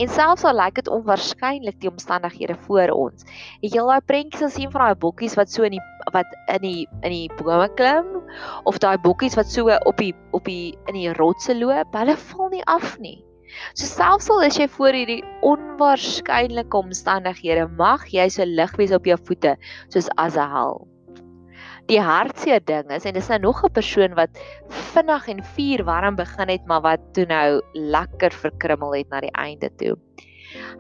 En 0.00 0.09
selfs 0.09 0.46
al 0.48 0.57
lyk 0.57 0.78
dit 0.81 0.88
onwaarskynlik 0.96 1.76
die 1.85 1.90
omstandighede 1.90 2.57
voor 2.64 2.94
ons. 2.94 3.26
Het 3.61 3.76
jy 3.76 3.83
al 3.83 3.92
daai 3.92 4.07
prentjies 4.09 4.46
gesien 4.46 4.72
van 4.72 4.87
daai 4.87 5.00
bokkies 5.05 5.37
wat 5.37 5.52
so 5.52 5.68
in 5.68 5.76
die 5.76 5.83
wat 6.16 6.33
in 6.55 6.64
die 6.64 6.87
in 7.02 7.12
die 7.12 7.28
bome 7.37 7.68
klim 7.76 8.09
of 8.64 8.81
daai 8.81 8.96
bokkies 8.96 9.37
wat 9.37 9.52
so 9.52 9.68
op 9.68 10.00
die 10.00 10.14
op 10.33 10.48
die 10.48 10.72
in 10.88 10.96
die 11.02 11.12
rotse 11.20 11.52
loop? 11.59 11.92
Hulle 12.00 12.16
val 12.31 12.48
nie 12.57 12.64
af 12.64 12.96
nie. 12.96 13.18
So 13.74 13.86
selfs 13.86 14.30
al 14.30 14.42
is 14.46 14.58
jy 14.60 14.68
voor 14.76 14.96
hierdie 14.96 15.22
onwaarskynlike 15.46 16.76
omstandighede, 16.76 17.68
mag 17.78 18.06
jy 18.12 18.28
so 18.32 18.46
lig 18.48 18.72
wees 18.80 18.94
op 18.96 19.06
jou 19.08 19.18
voete 19.28 19.56
soos 19.92 20.10
Azahel. 20.16 20.82
Die 21.90 21.98
hartseer 22.00 22.62
ding 22.62 22.92
is 22.94 23.06
en 23.08 23.16
dis 23.16 23.28
nou 23.28 23.40
nog 23.42 23.64
'n 23.64 23.72
persoon 23.74 24.14
wat 24.14 24.38
vinnig 24.94 25.28
en 25.28 25.42
vuur 25.54 25.84
warm 25.84 26.16
begin 26.16 26.48
het, 26.48 26.66
maar 26.66 26.80
wat 26.80 27.00
toe 27.14 27.26
nou 27.26 27.60
lekker 27.74 28.30
verkrummel 28.30 28.94
het 28.94 29.08
na 29.10 29.20
die 29.20 29.34
einde 29.34 29.70
toe. 29.76 29.96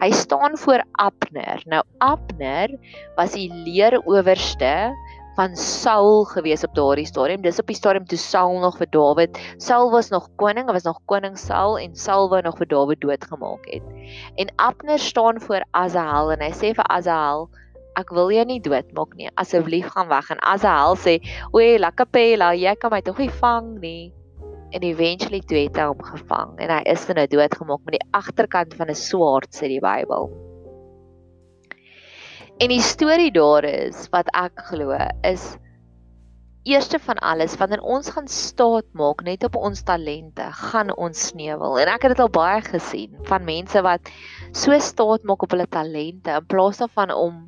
Hy 0.00 0.10
staan 0.12 0.58
voor 0.58 0.84
Abner. 0.92 1.62
Nou 1.66 1.82
Abner 1.98 2.70
was 3.16 3.32
die 3.32 3.48
leeroowerste 3.52 4.92
van 5.36 5.56
Saul 5.56 6.24
gewees 6.24 6.64
op 6.64 6.74
daardie 6.74 7.06
stadium. 7.06 7.42
Dis 7.42 7.60
op 7.60 7.66
die 7.66 7.76
stadium 7.76 8.06
toe 8.06 8.18
Saul 8.18 8.60
nog 8.60 8.76
vir 8.80 8.90
Dawid. 8.92 9.38
Saul 9.56 9.90
was 9.90 10.10
nog 10.12 10.28
koning, 10.36 10.68
hy 10.68 10.76
was 10.76 10.88
nog 10.88 11.00
koning 11.10 11.38
Saul 11.38 11.78
en 11.78 11.96
Saul 11.96 12.28
wou 12.28 12.42
nog 12.44 12.58
vir 12.60 12.68
Dawid 12.68 13.00
doodgemaak 13.00 13.66
het. 13.72 13.82
En 14.36 14.52
Abner 14.56 14.98
staan 14.98 15.40
voor 15.40 15.64
Asahel 15.70 16.32
en 16.36 16.44
hy 16.44 16.52
sê 16.52 16.74
vir 16.76 16.88
Asahel 16.88 17.48
Ek 18.00 18.08
wil 18.16 18.30
jou 18.32 18.44
nie 18.48 18.60
doodmaak 18.64 19.12
nie. 19.18 19.28
Asseblief 19.36 19.90
gaan 19.92 20.08
weg. 20.08 20.30
En 20.32 20.38
Asahel 20.48 20.96
sê: 20.96 21.18
"Oei, 21.52 21.76
lekker 21.76 22.06
pela, 22.08 22.54
jy 22.56 22.72
kan 22.80 22.90
my 22.90 23.02
tog 23.04 23.18
nie 23.18 23.28
vang 23.28 23.80
nie." 23.80 24.14
En 24.72 24.80
eventually 24.80 25.42
toe 25.44 25.58
het 25.58 25.76
hy 25.76 25.84
hom 25.90 26.00
gevang 26.00 26.56
en 26.56 26.70
hy 26.72 26.80
is 26.88 27.04
nou 27.08 27.26
doodgemaak 27.26 27.84
met 27.84 27.98
die 27.98 28.06
agterkant 28.16 28.72
van 28.74 28.88
'n 28.88 28.96
swaard 28.96 29.52
sê 29.52 29.68
die 29.68 29.80
Bybel. 29.80 30.51
En 32.62 32.70
die 32.70 32.82
storie 32.84 33.32
daar 33.34 33.64
is 33.66 34.04
wat 34.12 34.28
ek 34.38 34.60
glo 34.68 34.94
is 35.26 35.56
eerste 36.62 37.00
van 37.02 37.18
alles 37.18 37.56
wanneer 37.58 37.80
ons 37.82 38.12
gaan 38.14 38.28
staat 38.30 38.86
maak 38.94 39.24
net 39.26 39.42
op 39.48 39.56
ons 39.58 39.82
talente, 39.82 40.46
gaan 40.70 40.92
ons 40.94 41.24
sneuwel. 41.32 41.80
En 41.82 41.90
ek 41.90 42.06
het 42.06 42.14
dit 42.14 42.22
al 42.22 42.30
baie 42.30 42.60
gesien 42.62 43.18
van 43.26 43.42
mense 43.48 43.82
wat 43.82 44.12
so 44.54 44.78
staat 44.78 45.26
maak 45.26 45.42
op 45.42 45.56
hulle 45.56 45.66
talente 45.66 46.38
in 46.38 46.46
plaas 46.54 46.78
daarvan 46.78 47.10
om 47.16 47.42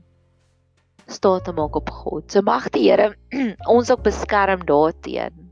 staat 1.06 1.46
te 1.46 1.54
maak 1.54 1.78
op 1.78 1.94
God. 1.94 2.26
So 2.34 2.42
mag 2.42 2.66
die 2.74 2.88
Here 2.88 3.12
ons 3.76 3.94
ook 3.94 4.02
beskerm 4.02 4.66
daarteenoor. 4.66 5.43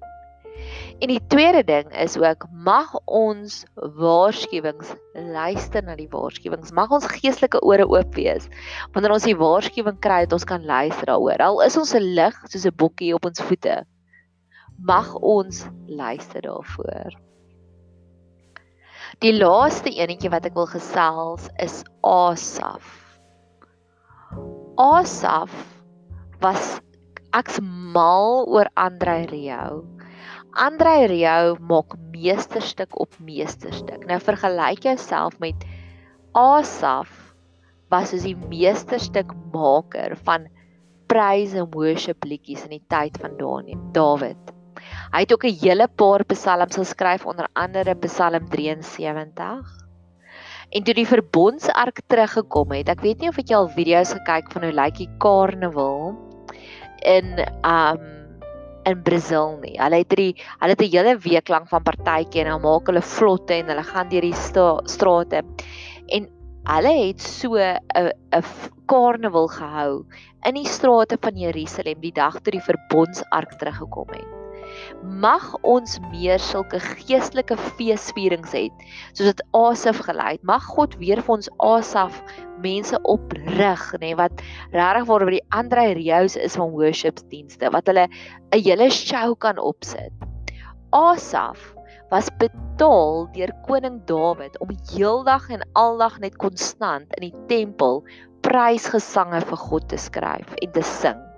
En 1.03 1.11
die 1.11 1.23
tweede 1.27 1.65
ding 1.67 1.88
is 1.99 2.15
ook 2.15 2.45
mag 2.53 2.93
ons 3.11 3.65
waarskuwings 3.75 4.93
luister 5.35 5.83
na 5.83 5.97
die 5.99 6.07
waarskuwings. 6.12 6.71
Mag 6.71 6.93
ons 6.95 7.09
geestelike 7.11 7.59
ore 7.67 7.88
oop 7.91 8.15
wees 8.15 8.47
wanneer 8.95 9.17
ons 9.17 9.27
die 9.27 9.35
waarskuwing 9.35 9.99
kry 10.05 10.21
dat 10.23 10.37
ons 10.37 10.47
kan 10.47 10.62
luister 10.62 11.11
daaroor. 11.11 11.43
Al 11.43 11.59
is 11.67 11.77
ons 11.81 11.95
'n 11.99 12.07
lig 12.15 12.38
soos 12.47 12.67
'n 12.71 12.77
bokkie 12.79 13.11
op 13.17 13.27
ons 13.27 13.43
voete. 13.43 13.83
Mag 14.79 15.11
ons 15.19 15.67
luister 15.91 16.41
daarvoor. 16.47 17.19
Die 19.27 19.35
laaste 19.35 19.91
enetjie 19.91 20.31
wat 20.31 20.47
ek 20.47 20.55
wil 20.55 20.71
gesels 20.71 21.51
is 21.59 21.83
Asaf. 22.03 23.19
Asaf 24.79 25.51
was 26.41 26.79
ek's 27.35 27.59
mal 27.93 28.47
oor 28.47 28.71
Andrei 28.75 29.27
Rio. 29.27 29.83
Andrei 30.53 31.07
Rio 31.09 31.57
maak 31.65 31.95
meesterstuk 32.12 32.93
op 33.01 33.15
meesterstuk. 33.25 34.05
Nou 34.05 34.19
vergelyk 34.21 34.85
jouself 34.85 35.38
met 35.41 35.65
Asaf 36.37 37.09
was 37.93 38.12
soos 38.12 38.27
die 38.27 38.37
meesterstuk 38.37 39.33
maker 39.53 40.17
van 40.27 40.49
praise 41.09 41.57
and 41.61 41.75
worship 41.75 42.25
liedjies 42.25 42.65
in 42.69 42.77
die 42.77 42.85
tyd 42.93 43.17
van 43.21 43.37
Dawid. 43.93 44.53
Hy 45.12 45.25
het 45.25 45.33
ook 45.33 45.45
'n 45.45 45.59
hele 45.61 45.88
paar 45.88 46.25
psalms 46.25 46.77
geskryf 46.77 47.27
onder 47.27 47.49
andere 47.53 47.95
Psalm 47.95 48.49
73. 48.49 49.83
En 50.71 50.83
toe 50.83 50.95
die 50.95 51.07
verbondsark 51.07 52.01
teruggekom 52.07 52.73
het, 52.73 52.88
ek 52.88 53.01
weet 53.01 53.21
nie 53.21 53.29
of 53.29 53.37
jy 53.37 53.55
al 53.55 53.69
video's 53.69 54.12
gekyk 54.12 54.53
van 54.53 54.62
hoe 54.62 54.73
lyk 54.73 54.97
die 54.97 55.11
karnaval 55.19 56.17
in 57.05 57.38
um 57.65 58.21
in 58.85 59.03
Brasil 59.03 59.59
nie. 59.62 59.77
Hulle 59.81 60.03
het 60.03 60.16
die 60.16 60.35
hulle 60.59 60.75
het 60.75 60.83
'n 60.83 60.90
hele 60.90 61.16
week 61.18 61.49
lank 61.49 61.68
van 61.68 61.83
partytjie 61.83 62.42
en 62.42 62.51
dan 62.51 62.61
maak 62.61 62.87
hulle 62.87 63.03
vlotte 63.03 63.55
en 63.55 63.66
hulle 63.66 63.83
gaan 63.83 64.09
deur 64.09 64.21
die 64.21 64.35
strate. 64.85 65.42
En 66.09 66.29
hulle 66.64 66.92
het 67.07 67.21
so 67.21 67.57
'n 67.57 67.79
'n 68.35 68.45
karnaval 68.87 69.49
gehou 69.49 70.05
in 70.45 70.55
die 70.55 70.66
strate 70.66 71.16
van 71.21 71.37
Jerusalem 71.37 72.01
die 72.01 72.12
dag 72.12 72.40
toe 72.40 72.53
die 72.53 72.66
verbondsark 72.68 73.59
teruggekom 73.59 74.09
het 74.11 74.41
mag 75.02 75.44
ons 75.62 75.98
meer 76.12 76.40
sulke 76.42 76.81
geestelike 76.83 77.57
feesvierings 77.78 78.55
hê 78.57 78.64
soos 79.12 79.28
dit 79.28 79.42
Asaf 79.57 80.02
gelei 80.07 80.37
het. 80.37 80.44
Mag 80.46 80.64
God 80.74 80.96
weer 81.00 81.22
vir 81.22 81.37
ons 81.37 81.50
Asaf 81.62 82.18
mense 82.62 82.98
oprig 83.11 83.85
nê 83.98 84.12
nee, 84.12 84.18
wat 84.18 84.42
regtig 84.74 85.09
waar 85.09 85.26
by 85.26 85.37
die 85.37 85.46
Andre 85.59 85.87
Rios 85.98 86.37
is 86.37 86.59
van 86.61 86.74
worshipsdienste 86.76 87.72
wat 87.74 87.90
hulle 87.90 88.09
'n 88.09 88.62
hele 88.62 88.90
show 88.90 89.35
kan 89.38 89.59
opsit. 89.59 90.12
Asaf 90.92 91.74
was 92.11 92.28
betaal 92.38 93.28
deur 93.33 93.52
koning 93.66 94.02
Dawid 94.07 94.59
om 94.61 94.68
heeldag 94.92 95.48
en 95.50 95.64
aldag 95.72 96.18
net 96.20 96.37
konstant 96.37 97.09
in 97.16 97.31
die 97.31 97.37
tempel 97.48 98.02
prysgesange 98.44 99.40
vir 99.40 99.61
God 99.68 99.88
te 99.88 99.96
skryf 99.96 100.57
en 100.61 100.72
te 100.72 100.83
sing 100.83 101.32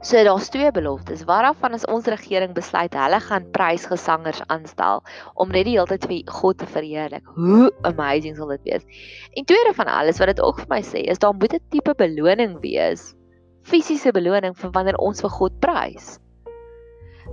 So 0.00 0.22
daar's 0.22 0.48
twee 0.48 0.70
beloftes. 0.70 1.24
Waarvan 1.26 1.74
is 1.74 1.86
ons 1.90 2.06
regering 2.06 2.52
besluit 2.54 2.94
hulle 2.94 3.18
gaan 3.20 3.48
prysgesangers 3.50 4.44
aanstel 4.46 5.02
om 5.34 5.50
net 5.50 5.66
die 5.66 5.74
hele 5.74 5.90
tyd 5.90 6.06
vir 6.06 6.34
God 6.38 6.60
te 6.62 6.68
verheerlik. 6.70 7.26
Hoe 7.34 7.72
amazing 7.88 8.36
sal 8.38 8.52
dit 8.54 8.70
wees. 8.70 8.86
En 9.34 9.44
tweede 9.44 9.74
van 9.74 9.90
alles 9.90 10.22
wat 10.22 10.30
dit 10.30 10.42
ook 10.44 10.62
vir 10.62 10.70
my 10.70 10.80
sê 10.86 11.02
is 11.10 11.18
daar 11.18 11.34
moet 11.34 11.58
'n 11.58 11.64
tipe 11.74 11.94
beloning 11.98 12.60
wees. 12.62 13.14
Fisiese 13.62 14.12
beloning 14.12 14.54
vir 14.54 14.70
wanneer 14.70 14.98
ons 15.02 15.20
vir 15.20 15.30
God 15.30 15.58
prys. 15.60 16.20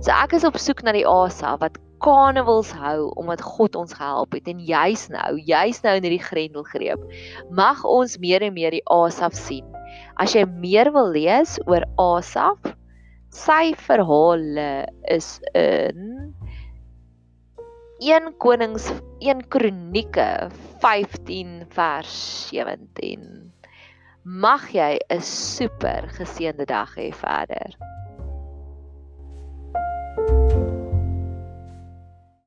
So 0.00 0.10
ek 0.10 0.32
is 0.32 0.44
op 0.44 0.58
soek 0.58 0.82
na 0.82 0.92
die 0.92 1.06
Asa 1.06 1.56
wat 1.56 1.78
karnavals 2.06 2.70
hou 2.78 3.10
omdat 3.18 3.42
God 3.42 3.76
ons 3.76 3.96
gehelp 3.98 4.38
het 4.38 4.46
en 4.48 4.62
juis 4.62 5.08
nou, 5.10 5.30
juis 5.42 5.82
nou 5.82 5.96
in 5.98 6.06
hierdie 6.06 6.22
grendelgreep 6.22 7.02
mag 7.50 7.82
ons 7.84 8.20
meer 8.22 8.46
en 8.46 8.54
meer 8.54 8.78
die 8.78 8.86
Asaf 8.86 9.34
sien 9.34 9.66
As 10.16 10.32
jy 10.32 10.46
meer 10.48 10.90
wil 10.94 11.10
lees 11.12 11.56
oor 11.68 11.84
Asaf, 12.00 12.70
sy 13.36 13.74
verhale 13.86 14.86
is 15.12 15.36
in 15.52 16.32
1 18.00 18.30
Konings 18.40 18.88
1 19.24 19.44
Kronieke 19.52 20.28
15 20.84 21.58
vers 21.76 22.14
17. 22.52 23.26
Mag 24.24 24.70
jy 24.72 24.96
'n 24.98 25.20
super 25.20 26.08
geseënde 26.16 26.66
dag 26.66 26.96
hê 26.96 27.12
verder. 27.12 27.76
thank 30.16 30.50
you 30.52 30.75